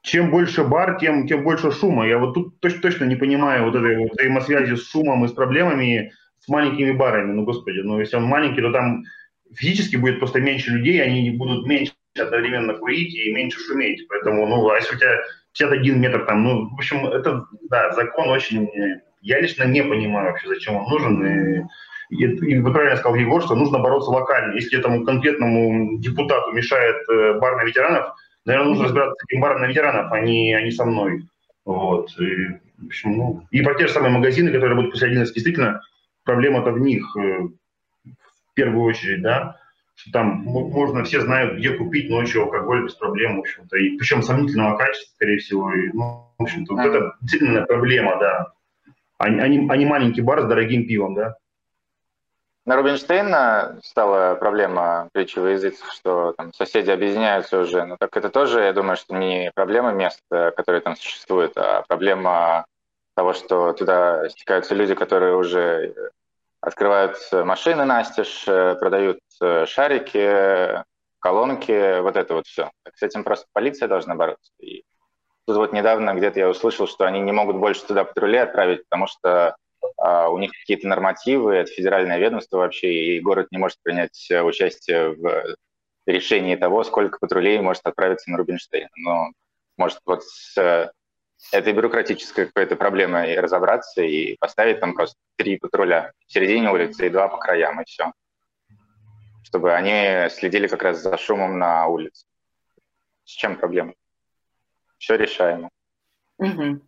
чем 0.02 0.30
больше 0.30 0.64
бар, 0.64 0.98
тем, 0.98 1.26
тем 1.26 1.44
больше 1.44 1.70
шума. 1.70 2.06
Я 2.06 2.18
вот 2.18 2.34
тут 2.34 2.60
точно, 2.60 2.82
точно 2.82 3.04
не 3.04 3.16
понимаю 3.16 3.64
вот 3.64 3.76
этой 3.76 3.96
вот 3.98 4.12
взаимосвязи 4.12 4.74
с 4.74 4.90
шумом 4.90 5.24
и 5.24 5.28
с 5.28 5.32
проблемами 5.32 6.12
с 6.40 6.48
маленькими 6.48 6.92
барами. 6.92 7.32
Ну, 7.32 7.44
господи, 7.44 7.78
ну, 7.78 8.00
если 8.00 8.16
он 8.16 8.24
маленький, 8.24 8.60
то 8.60 8.72
там 8.72 9.04
физически 9.54 9.96
будет 9.96 10.18
просто 10.18 10.40
меньше 10.40 10.72
людей, 10.72 11.00
они 11.02 11.30
будут 11.30 11.66
меньше 11.66 11.92
одновременно 12.18 12.74
курить 12.74 13.14
и 13.14 13.32
меньше 13.32 13.60
шуметь. 13.60 14.06
Поэтому, 14.08 14.46
ну, 14.46 14.68
а 14.68 14.76
если 14.76 14.96
у 14.96 14.98
тебя 14.98 15.20
51 15.52 16.00
метр 16.00 16.24
там, 16.26 16.42
ну, 16.44 16.68
в 16.68 16.74
общем, 16.74 17.06
это, 17.06 17.46
да, 17.70 17.92
закон 17.92 18.28
очень... 18.28 18.68
Я 19.20 19.40
лично 19.40 19.64
не 19.64 19.84
понимаю 19.84 20.32
вообще, 20.32 20.48
зачем 20.48 20.74
он 20.74 20.90
нужен. 20.90 21.24
И 21.24 21.62
и, 22.12 22.24
и 22.24 22.58
вы 22.58 22.72
правильно 22.72 22.96
сказал, 22.96 23.16
Егор, 23.16 23.42
что 23.42 23.54
нужно 23.54 23.78
бороться 23.78 24.10
локально. 24.10 24.54
Если 24.54 24.78
этому 24.78 25.04
конкретному 25.04 25.98
депутату 25.98 26.52
мешает 26.52 26.96
э, 27.08 27.38
бар 27.38 27.56
на 27.56 27.64
ветеранов, 27.64 28.14
наверное, 28.44 28.68
нужно 28.68 28.84
разбираться 28.84 29.14
с 29.14 29.30
этим 29.30 29.40
баром 29.40 29.60
на 29.62 29.66
ветеранов, 29.66 30.12
а 30.12 30.20
не, 30.20 30.54
а 30.54 30.62
не 30.62 30.70
со 30.70 30.84
мной. 30.84 31.26
Вот. 31.64 32.10
И, 32.20 32.48
в 32.78 32.86
общем, 32.86 33.16
ну, 33.16 33.46
и 33.50 33.62
про 33.62 33.74
те 33.74 33.86
же 33.86 33.92
самые 33.92 34.12
магазины, 34.12 34.50
которые 34.52 34.76
будут 34.76 34.92
после 34.92 35.08
11, 35.08 35.32
действительно, 35.32 35.80
проблема-то 36.24 36.70
в 36.72 36.80
них 36.80 37.04
э, 37.16 37.48
в 38.04 38.54
первую 38.54 38.84
очередь, 38.84 39.22
да, 39.22 39.56
что 39.94 40.12
там 40.12 40.42
можно, 40.44 41.04
все 41.04 41.20
знают, 41.20 41.58
где 41.58 41.70
купить 41.70 42.10
ночью 42.10 42.42
алкоголь 42.42 42.84
без 42.84 42.94
проблем, 42.94 43.36
в 43.36 43.40
общем-то, 43.40 43.76
и 43.76 43.96
причем 43.96 44.22
сомнительного 44.22 44.76
качества, 44.76 45.14
скорее 45.14 45.38
всего, 45.38 45.72
и, 45.72 45.90
ну, 45.92 46.26
в 46.36 46.42
общем-то, 46.42 46.74
вот 46.74 46.84
это 46.84 47.14
действительно 47.20 47.62
проблема, 47.62 48.18
да, 48.18 48.52
а, 49.18 49.26
а, 49.26 49.48
не, 49.48 49.66
а 49.70 49.76
не 49.76 49.86
маленький 49.86 50.20
бар 50.20 50.42
с 50.42 50.46
дорогим 50.46 50.86
пивом, 50.86 51.14
да. 51.14 51.36
На 52.64 52.76
Рубинштейна 52.76 53.80
стала 53.82 54.36
проблема 54.36 55.08
во 55.14 55.20
языцах, 55.20 55.90
что 55.90 56.32
там 56.36 56.52
соседи 56.52 56.90
объединяются 56.90 57.58
уже. 57.58 57.84
Но 57.84 57.96
так 57.96 58.16
это 58.16 58.30
тоже, 58.30 58.62
я 58.62 58.72
думаю, 58.72 58.96
что 58.96 59.16
не 59.16 59.50
проблема 59.54 59.90
мест, 59.90 60.20
которые 60.30 60.80
там 60.80 60.94
существуют, 60.94 61.56
а 61.56 61.82
проблема 61.88 62.64
того, 63.16 63.32
что 63.32 63.72
туда 63.72 64.28
стекаются 64.28 64.76
люди, 64.76 64.94
которые 64.94 65.34
уже 65.34 65.92
открывают 66.60 67.18
машины 67.32 67.84
настежь, 67.84 68.44
продают 68.44 69.18
шарики, 69.66 70.84
колонки, 71.18 72.00
вот 72.00 72.16
это 72.16 72.34
вот 72.34 72.46
все. 72.46 72.70
Так 72.84 72.96
с 72.96 73.02
этим 73.02 73.24
просто 73.24 73.46
полиция 73.52 73.88
должна 73.88 74.14
бороться. 74.14 74.52
И 74.60 74.84
тут 75.48 75.56
вот 75.56 75.72
недавно 75.72 76.14
где-то 76.14 76.38
я 76.38 76.48
услышал, 76.48 76.86
что 76.86 77.06
они 77.06 77.20
не 77.20 77.32
могут 77.32 77.56
больше 77.56 77.84
туда 77.84 78.04
патрулей 78.04 78.40
отправить, 78.40 78.84
потому 78.88 79.08
что 79.08 79.56
у 79.98 80.38
них 80.38 80.50
какие-то 80.52 80.88
нормативы, 80.88 81.54
это 81.54 81.72
федеральное 81.72 82.18
ведомство 82.18 82.58
вообще, 82.58 82.92
и 82.92 83.20
город 83.20 83.48
не 83.50 83.58
может 83.58 83.78
принять 83.82 84.28
участие 84.30 85.10
в 85.10 85.56
решении 86.06 86.56
того, 86.56 86.84
сколько 86.84 87.18
патрулей 87.18 87.60
может 87.60 87.86
отправиться 87.86 88.30
на 88.30 88.38
Рубинштейн. 88.38 88.88
Но 88.96 89.32
может 89.76 90.00
вот 90.04 90.24
с 90.24 90.56
э, 90.58 90.90
этой 91.52 91.72
бюрократической 91.72 92.46
какой-то 92.46 92.76
проблемой 92.76 93.38
разобраться 93.38 94.02
и 94.02 94.36
поставить 94.38 94.80
там 94.80 94.94
просто 94.94 95.16
три 95.36 95.58
патруля 95.58 96.12
в 96.26 96.32
середине 96.32 96.70
улицы 96.70 97.06
и 97.06 97.10
два 97.10 97.28
по 97.28 97.38
краям, 97.38 97.80
и 97.80 97.84
все. 97.84 98.12
Чтобы 99.44 99.74
они 99.74 100.28
следили 100.30 100.66
как 100.66 100.82
раз 100.82 101.02
за 101.02 101.16
шумом 101.16 101.58
на 101.58 101.86
улице. 101.86 102.26
С 103.24 103.30
чем 103.30 103.56
проблема? 103.56 103.94
Все 104.98 105.16
решаемо. 105.16 105.68
Угу. 106.38 106.80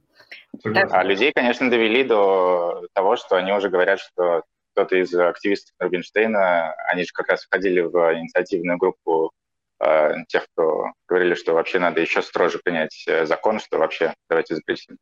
А 0.64 1.02
людей, 1.02 1.32
конечно, 1.32 1.70
довели 1.70 2.04
до 2.04 2.86
того, 2.92 3.16
что 3.16 3.36
они 3.36 3.52
уже 3.52 3.68
говорят, 3.68 4.00
что 4.00 4.42
кто-то 4.72 4.96
из 4.96 5.14
активистов 5.14 5.74
Рубинштейна, 5.78 6.74
они 6.88 7.02
же 7.02 7.10
как 7.12 7.28
раз 7.28 7.44
входили 7.44 7.80
в 7.80 8.14
инициативную 8.14 8.76
группу 8.76 9.32
э, 9.80 10.14
тех, 10.28 10.46
кто 10.52 10.92
говорили, 11.08 11.34
что 11.34 11.54
вообще 11.54 11.78
надо 11.78 12.00
еще 12.00 12.22
строже 12.22 12.58
принять 12.58 13.04
э, 13.06 13.24
закон, 13.24 13.60
что 13.60 13.78
вообще 13.78 14.14
давайте 14.28 14.56
запретим 14.56 14.98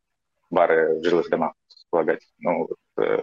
бары 0.50 0.98
в 1.00 1.04
жилых 1.04 1.30
домах 1.30 1.54
располагать. 1.70 2.22
Ну, 2.38 2.68
э, 2.98 3.22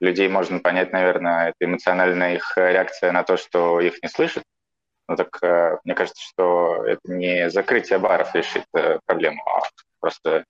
людей 0.00 0.28
можно 0.28 0.60
понять, 0.60 0.92
наверное, 0.92 1.48
это 1.48 1.64
эмоциональная 1.64 2.36
их 2.36 2.52
реакция 2.56 3.12
на 3.12 3.24
то, 3.24 3.36
что 3.36 3.80
их 3.80 4.02
не 4.02 4.08
слышат. 4.08 4.44
Ну 5.08 5.16
так 5.16 5.42
э, 5.42 5.78
мне 5.84 5.94
кажется, 5.94 6.22
что 6.22 6.84
это 6.84 7.00
не 7.04 7.50
закрытие 7.50 7.98
баров 7.98 8.34
решит 8.34 8.64
э, 8.74 8.98
проблему, 9.04 9.42
а 9.46 9.62
просто 10.00 10.44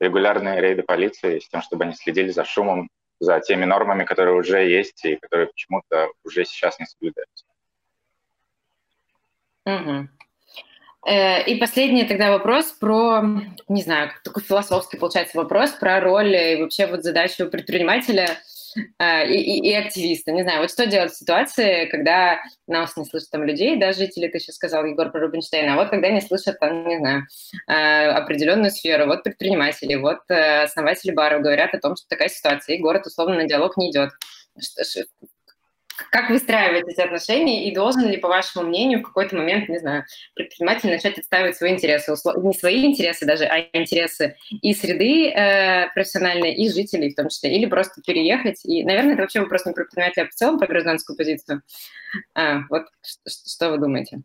регулярные 0.00 0.60
рейды 0.60 0.82
полиции 0.82 1.38
с 1.38 1.48
тем, 1.48 1.62
чтобы 1.62 1.84
они 1.84 1.94
следили 1.94 2.30
за 2.30 2.44
шумом, 2.44 2.88
за 3.20 3.40
теми 3.40 3.64
нормами, 3.64 4.04
которые 4.04 4.36
уже 4.36 4.68
есть 4.68 5.04
и 5.04 5.16
которые 5.16 5.48
почему-то 5.48 6.08
уже 6.24 6.44
сейчас 6.44 6.78
не 6.78 6.86
соблюдаются. 6.86 7.44
Угу. 9.66 10.08
И 11.46 11.56
последний 11.60 12.04
тогда 12.04 12.30
вопрос 12.30 12.72
про, 12.72 13.22
не 13.68 13.82
знаю, 13.82 14.10
такой 14.24 14.42
философский 14.42 14.98
получается 14.98 15.38
вопрос 15.38 15.70
про 15.70 16.00
роль 16.00 16.34
и 16.36 16.62
вообще 16.62 16.86
вот 16.86 17.02
задачу 17.02 17.46
предпринимателя– 17.48 18.38
и, 18.76 19.34
и, 19.34 19.70
и 19.70 19.74
активиста. 19.74 20.32
Не 20.32 20.42
знаю, 20.42 20.60
вот 20.60 20.70
что 20.70 20.86
делать 20.86 21.12
в 21.12 21.18
ситуации, 21.18 21.86
когда 21.86 22.38
нас 22.66 22.96
не 22.96 23.04
слышат 23.04 23.30
там 23.30 23.44
людей, 23.44 23.76
да, 23.76 23.92
жители, 23.92 24.28
ты 24.28 24.38
сейчас 24.38 24.56
сказал, 24.56 24.84
Егор 24.84 25.10
про 25.10 25.20
Рубинштейна, 25.20 25.74
а 25.74 25.76
вот 25.76 25.90
когда 25.90 26.10
не 26.10 26.20
слышат 26.20 26.58
там, 26.58 26.86
не 26.86 26.98
знаю, 26.98 27.26
а, 27.66 28.16
определенную 28.16 28.70
сферу, 28.70 29.06
вот 29.06 29.22
предприниматели, 29.22 29.94
вот 29.94 30.20
э, 30.28 30.62
основатели 30.62 31.12
баров 31.12 31.42
говорят 31.42 31.74
о 31.74 31.80
том, 31.80 31.96
что 31.96 32.06
такая 32.08 32.28
ситуация, 32.28 32.76
и 32.76 32.80
город 32.80 33.06
условно 33.06 33.36
на 33.36 33.44
диалог 33.44 33.76
не 33.76 33.90
идет. 33.90 34.10
Как 36.10 36.30
выстраивать 36.30 36.88
эти 36.88 37.00
отношения 37.00 37.68
и 37.68 37.74
должен 37.74 38.08
ли, 38.08 38.16
по 38.16 38.28
вашему 38.28 38.66
мнению, 38.66 39.00
в 39.00 39.02
какой-то 39.02 39.36
момент, 39.36 39.68
не 39.68 39.78
знаю, 39.78 40.04
предприниматель 40.34 40.90
начать 40.90 41.18
отстаивать 41.18 41.56
свои 41.56 41.72
интересы, 41.72 42.14
не 42.36 42.54
свои 42.54 42.86
интересы 42.86 43.26
даже, 43.26 43.44
а 43.44 43.60
интересы 43.72 44.36
и 44.50 44.74
среды 44.74 45.30
э, 45.30 45.90
профессиональной, 45.94 46.54
и 46.54 46.70
жителей 46.70 47.10
в 47.10 47.16
том 47.16 47.28
числе, 47.28 47.54
или 47.56 47.66
просто 47.66 48.00
переехать. 48.02 48.64
И, 48.64 48.84
наверное, 48.84 49.14
это 49.14 49.22
вообще 49.22 49.40
вопрос 49.40 49.66
не 49.66 49.72
предпринимателя, 49.72 50.24
а 50.24 50.28
в 50.28 50.34
целом 50.34 50.58
про 50.58 50.66
гражданскую 50.66 51.16
позицию. 51.16 51.62
А, 52.34 52.60
вот 52.70 52.86
что, 53.02 53.30
что 53.50 53.70
вы 53.70 53.78
думаете? 53.78 54.22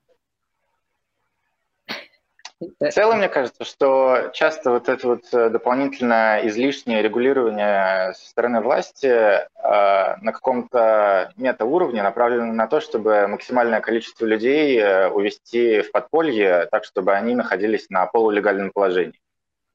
В 2.79 2.91
целом, 2.91 3.17
мне 3.17 3.29
кажется, 3.29 3.63
что 3.63 4.29
часто 4.33 4.71
вот 4.71 4.89
это 4.89 5.07
вот 5.07 5.23
э, 5.33 5.49
дополнительное 5.49 6.47
излишнее 6.47 7.01
регулирование 7.01 8.13
со 8.13 8.29
стороны 8.29 8.61
власти 8.61 9.07
э, 9.07 9.47
на 9.63 10.31
каком-то 10.31 11.31
метауровне 11.35 12.03
направлено 12.03 12.53
на 12.53 12.67
то, 12.67 12.79
чтобы 12.79 13.27
максимальное 13.27 13.81
количество 13.81 14.25
людей 14.25 14.77
э, 14.79 15.09
увести 15.09 15.81
в 15.81 15.91
подполье, 15.91 16.67
так, 16.71 16.85
чтобы 16.85 17.13
они 17.13 17.35
находились 17.35 17.89
на 17.89 18.05
полулегальном 18.05 18.71
положении. 18.71 19.19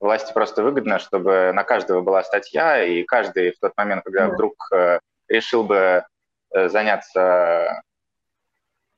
Власти 0.01 0.33
просто 0.33 0.62
выгодно, 0.62 0.98
чтобы 0.98 1.51
на 1.53 1.64
каждого 1.64 2.01
была 2.01 2.22
статья, 2.22 2.85
и 2.85 3.03
каждый 3.03 3.53
в 3.53 3.59
тот 3.59 3.72
момент, 3.77 4.05
когда 4.05 4.29
вдруг 4.29 4.55
э, 4.72 5.01
решил 5.29 5.64
бы 5.64 6.05
э, 6.53 6.68
заняться 6.68 7.83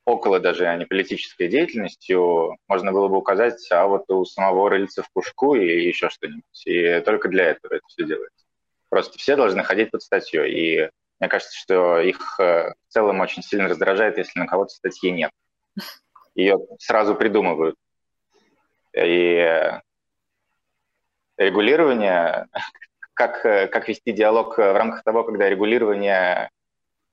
около 0.05 0.39
даже, 0.39 0.67
а 0.67 0.75
не 0.75 0.85
политической 0.85 1.47
деятельностью, 1.47 2.57
можно 2.67 2.91
было 2.91 3.07
бы 3.07 3.17
указать, 3.17 3.67
а 3.71 3.87
вот 3.87 4.09
у 4.09 4.25
самого 4.25 4.69
рыльца 4.69 5.03
в 5.03 5.11
пушку 5.11 5.55
и 5.55 5.87
еще 5.87 6.09
что-нибудь. 6.09 6.65
И 6.65 7.01
только 7.01 7.29
для 7.29 7.51
этого 7.51 7.75
это 7.75 7.83
все 7.87 8.05
делается. 8.05 8.45
Просто 8.89 9.17
все 9.17 9.35
должны 9.35 9.63
ходить 9.63 9.91
под 9.91 10.01
статью. 10.01 10.45
И 10.45 10.89
мне 11.19 11.29
кажется, 11.29 11.55
что 11.57 11.99
их 11.99 12.39
э, 12.39 12.73
в 12.87 12.93
целом 12.93 13.19
очень 13.19 13.43
сильно 13.43 13.69
раздражает, 13.69 14.17
если 14.17 14.39
на 14.39 14.47
кого-то 14.47 14.73
статьи 14.73 15.11
нет. 15.11 15.31
Ее 16.35 16.57
сразу 16.79 17.15
придумывают. 17.15 17.75
И 18.93 19.71
регулирование, 21.37 22.47
как, 23.13 23.41
как 23.41 23.87
вести 23.87 24.11
диалог 24.11 24.57
в 24.57 24.73
рамках 24.77 25.03
того, 25.03 25.23
когда 25.23 25.47
регулирование 25.47 26.49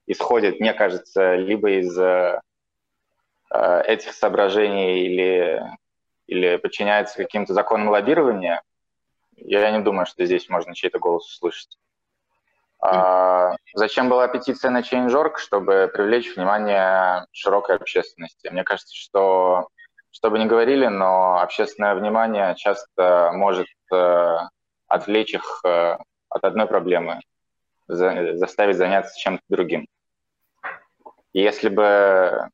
исходит, 0.06 0.58
мне 0.58 0.72
кажется, 0.72 1.36
либо 1.36 1.70
из 1.70 1.96
Э, 3.50 3.80
этих 3.82 4.12
соображений 4.12 5.06
или, 5.06 5.62
или 6.26 6.56
подчиняется 6.56 7.16
каким-то 7.16 7.54
законам 7.54 7.88
лоббирования, 7.88 8.62
я 9.36 9.70
не 9.70 9.82
думаю, 9.82 10.06
что 10.06 10.24
здесь 10.26 10.48
можно 10.48 10.74
чей-то 10.74 10.98
голос 10.98 11.26
услышать. 11.26 11.78
А, 12.80 13.56
зачем 13.74 14.08
была 14.08 14.28
петиция 14.28 14.70
на 14.70 14.80
Change.org? 14.80 15.38
Чтобы 15.38 15.90
привлечь 15.92 16.36
внимание 16.36 17.26
широкой 17.32 17.76
общественности. 17.76 18.48
Мне 18.48 18.64
кажется, 18.64 18.94
что, 18.94 19.68
что 20.10 20.30
бы 20.30 20.38
ни 20.38 20.44
говорили, 20.44 20.86
но 20.86 21.40
общественное 21.40 21.94
внимание 21.94 22.54
часто 22.56 23.30
может 23.32 23.68
э, 23.92 24.36
отвлечь 24.86 25.34
их 25.34 25.60
э, 25.64 25.96
от 26.28 26.44
одной 26.44 26.66
проблемы, 26.66 27.20
за, 27.86 28.36
заставить 28.36 28.76
заняться 28.76 29.18
чем-то 29.18 29.42
другим. 29.48 29.86
И 31.32 31.40
если 31.40 31.68
бы 31.68 32.50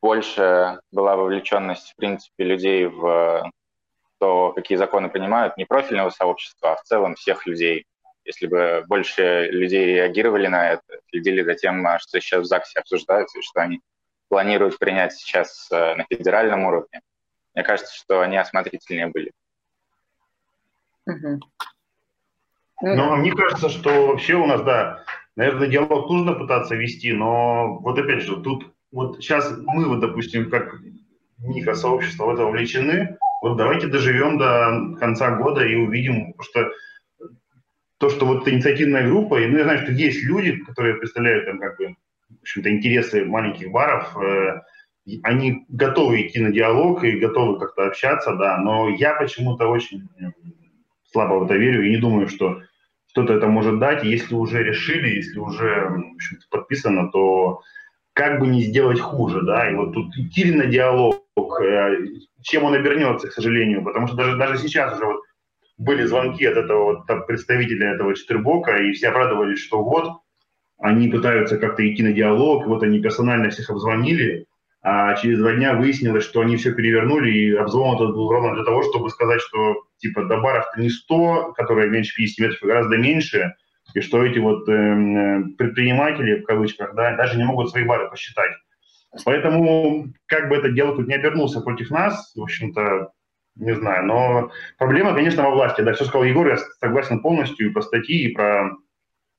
больше 0.00 0.80
была 0.92 1.16
вовлеченность, 1.16 1.92
в 1.92 1.96
принципе, 1.96 2.44
людей 2.44 2.86
в 2.86 3.50
то, 4.18 4.52
какие 4.52 4.76
законы 4.76 5.08
принимают, 5.08 5.56
не 5.56 5.64
профильного 5.64 6.10
сообщества, 6.10 6.72
а 6.72 6.76
в 6.76 6.82
целом 6.82 7.14
всех 7.14 7.46
людей. 7.46 7.86
Если 8.24 8.46
бы 8.46 8.84
больше 8.86 9.48
людей 9.50 9.86
реагировали 9.86 10.48
на 10.48 10.72
это, 10.72 11.00
следили 11.08 11.42
за 11.42 11.54
тем, 11.54 11.86
а, 11.86 11.98
что 11.98 12.20
сейчас 12.20 12.42
в 12.42 12.46
ЗАГСе 12.46 12.80
обсуждается, 12.80 13.38
и 13.38 13.42
что 13.42 13.62
они 13.62 13.80
планируют 14.28 14.78
принять 14.78 15.14
сейчас 15.14 15.68
э, 15.70 15.94
на 15.94 16.04
федеральном 16.10 16.64
уровне, 16.64 17.00
мне 17.54 17.64
кажется, 17.64 17.94
что 17.94 18.20
они 18.20 18.36
осмотрительнее 18.36 19.06
были. 19.06 19.32
Угу. 21.06 21.40
Ну, 22.82 23.16
мне 23.16 23.32
кажется, 23.32 23.70
что 23.70 24.08
вообще 24.08 24.34
у 24.34 24.46
нас, 24.46 24.62
да, 24.62 25.04
наверное, 25.36 25.68
диалог 25.68 26.10
нужно 26.10 26.34
пытаться 26.34 26.74
вести, 26.74 27.12
но 27.12 27.78
вот 27.78 27.98
опять 27.98 28.20
же, 28.20 28.36
тут 28.42 28.72
вот 28.92 29.16
сейчас 29.16 29.56
мы, 29.58 29.86
вот, 29.88 30.00
допустим, 30.00 30.50
как 30.50 30.74
микросообщество 31.38 32.26
в 32.26 32.34
это 32.34 32.44
вовлечены, 32.44 33.16
вот 33.42 33.56
давайте 33.56 33.86
доживем 33.86 34.38
до 34.38 34.98
конца 34.98 35.36
года 35.36 35.64
и 35.64 35.76
увидим, 35.76 36.34
что 36.40 36.70
то, 37.98 38.10
что 38.10 38.26
вот 38.26 38.48
инициативная 38.48 39.08
группа, 39.08 39.40
и 39.40 39.46
ну, 39.46 39.58
я 39.58 39.64
знаю, 39.64 39.78
что 39.82 39.92
есть 39.92 40.22
люди, 40.24 40.56
которые 40.56 40.96
представляют 40.96 41.46
там 41.46 41.58
как 41.58 41.76
бы, 41.78 41.96
в 42.30 42.40
общем-то, 42.42 42.70
интересы 42.70 43.24
маленьких 43.24 43.70
баров, 43.70 44.16
э, 44.16 44.60
они 45.22 45.64
готовы 45.68 46.22
идти 46.22 46.40
на 46.40 46.50
диалог 46.50 47.02
и 47.02 47.18
готовы 47.18 47.58
как-то 47.58 47.86
общаться, 47.86 48.34
да, 48.34 48.58
но 48.58 48.88
я 48.88 49.14
почему-то 49.14 49.66
очень 49.68 50.08
слабо 51.10 51.34
в 51.34 51.44
это 51.44 51.54
верю 51.54 51.86
и 51.86 51.90
не 51.90 51.96
думаю, 51.96 52.28
что 52.28 52.60
что-то 53.08 53.34
это 53.34 53.46
может 53.46 53.78
дать. 53.78 54.04
Если 54.04 54.34
уже 54.34 54.62
решили, 54.62 55.16
если 55.16 55.38
уже 55.38 55.90
подписано, 56.50 57.10
то 57.10 57.62
как 58.18 58.40
бы 58.40 58.48
не 58.48 58.62
сделать 58.62 58.98
хуже, 58.98 59.42
да, 59.42 59.70
и 59.70 59.76
вот 59.76 59.92
тут 59.92 60.12
идти 60.16 60.50
на 60.50 60.66
диалог, 60.66 61.22
э, 61.62 61.98
чем 62.42 62.64
он 62.64 62.74
обернется, 62.74 63.28
к 63.28 63.32
сожалению, 63.32 63.84
потому 63.84 64.08
что 64.08 64.16
даже, 64.16 64.36
даже 64.36 64.58
сейчас 64.58 64.96
уже 64.96 65.06
вот 65.06 65.20
были 65.76 66.02
звонки 66.02 66.44
от 66.44 66.56
этого 66.56 67.06
вот 67.06 67.26
представителя 67.28 67.94
этого 67.94 68.16
четырбока, 68.16 68.76
и 68.78 68.90
все 68.90 69.10
обрадовались, 69.10 69.60
что 69.60 69.84
вот, 69.84 70.18
они 70.80 71.06
пытаются 71.06 71.58
как-то 71.58 71.88
идти 71.88 72.02
на 72.02 72.12
диалог, 72.12 72.66
вот 72.66 72.82
они 72.82 72.98
персонально 72.98 73.50
всех 73.50 73.70
обзвонили, 73.70 74.46
а 74.82 75.14
через 75.14 75.38
два 75.38 75.52
дня 75.52 75.74
выяснилось, 75.74 76.24
что 76.24 76.40
они 76.40 76.56
все 76.56 76.72
перевернули, 76.72 77.30
и 77.30 77.54
обзвон 77.54 77.94
этот 77.94 78.16
был 78.16 78.32
ровно 78.32 78.52
для 78.56 78.64
того, 78.64 78.82
чтобы 78.82 79.10
сказать, 79.10 79.40
что 79.42 79.84
типа 79.98 80.24
до 80.24 80.38
баров-то 80.38 80.80
не 80.80 80.90
100, 80.90 81.52
которые 81.56 81.88
меньше 81.88 82.16
50 82.16 82.38
метров, 82.44 82.68
гораздо 82.68 82.96
меньше, 82.96 83.54
и 83.94 84.00
что 84.00 84.24
эти 84.24 84.38
вот 84.38 84.68
э, 84.68 85.42
предприниматели, 85.56 86.40
в 86.40 86.44
кавычках, 86.44 86.94
да, 86.94 87.16
даже 87.16 87.36
не 87.38 87.44
могут 87.44 87.70
свои 87.70 87.84
бары 87.84 88.08
посчитать. 88.10 88.52
Поэтому, 89.24 90.08
как 90.26 90.48
бы 90.48 90.56
это 90.56 90.70
дело 90.70 90.94
тут 90.94 91.08
не 91.08 91.14
обернулся 91.14 91.60
против 91.60 91.90
нас, 91.90 92.32
в 92.34 92.42
общем-то, 92.42 93.10
не 93.56 93.74
знаю, 93.74 94.06
но 94.06 94.50
проблема, 94.76 95.14
конечно, 95.14 95.42
во 95.42 95.50
власти, 95.50 95.80
да, 95.80 95.92
все 95.92 96.04
сказал 96.04 96.24
Егор, 96.24 96.46
я 96.46 96.58
согласен 96.80 97.20
полностью 97.20 97.68
и 97.68 97.72
про 97.72 97.82
статьи, 97.82 98.28
и 98.28 98.34
про, 98.34 98.76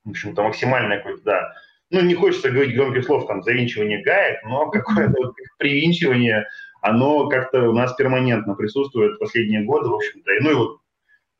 в 0.03 0.09
общем-то, 0.09 0.43
максимальное 0.43 0.97
какое-то, 0.97 1.23
да, 1.23 1.53
ну, 1.91 2.01
не 2.01 2.13
хочется 2.13 2.49
говорить 2.49 2.75
громких 2.75 3.05
слов, 3.05 3.27
там, 3.27 3.43
завинчивание 3.43 4.03
гаек, 4.03 4.43
но 4.43 4.69
какое-то 4.71 5.13
вот 5.17 5.33
привинчивание, 5.57 6.47
оно 6.81 7.27
как-то 7.27 7.69
у 7.69 7.73
нас 7.73 7.93
перманентно 7.95 8.55
присутствует 8.55 9.15
в 9.15 9.19
последние 9.19 9.63
годы, 9.63 9.89
в 9.89 9.95
общем-то. 9.95 10.31
И, 10.31 10.39
ну 10.39 10.51
и 10.51 10.53
вот 10.53 10.79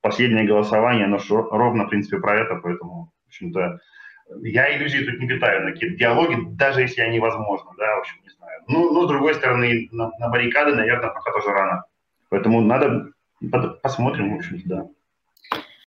последнее 0.02 0.46
голосование, 0.46 1.06
оно 1.06 1.20
ровно, 1.30 1.86
в 1.86 1.90
принципе, 1.90 2.20
про 2.20 2.40
это, 2.40 2.56
поэтому, 2.56 3.12
в 3.26 3.28
общем-то, 3.28 3.80
я 4.42 4.76
иллюзий 4.76 5.06
тут 5.06 5.20
не 5.20 5.28
питаю 5.28 5.66
на 5.66 5.72
какие-то 5.72 5.98
диалоги, 5.98 6.38
даже 6.56 6.82
если 6.82 7.02
они 7.02 7.20
возможны, 7.20 7.72
да, 7.78 7.96
в 7.96 8.00
общем, 8.00 8.18
не 8.24 8.30
знаю. 8.30 8.62
Ну, 8.68 8.94
ну 8.94 9.06
с 9.06 9.08
другой 9.08 9.34
стороны, 9.34 9.88
на, 9.92 10.12
на 10.20 10.30
баррикады, 10.30 10.76
наверное, 10.76 11.10
пока 11.10 11.32
тоже 11.32 11.50
рано. 11.50 11.84
Поэтому 12.30 12.62
надо, 12.62 13.12
посмотрим, 13.82 14.36
в 14.36 14.38
общем-то, 14.38 14.68
да. 14.68 14.88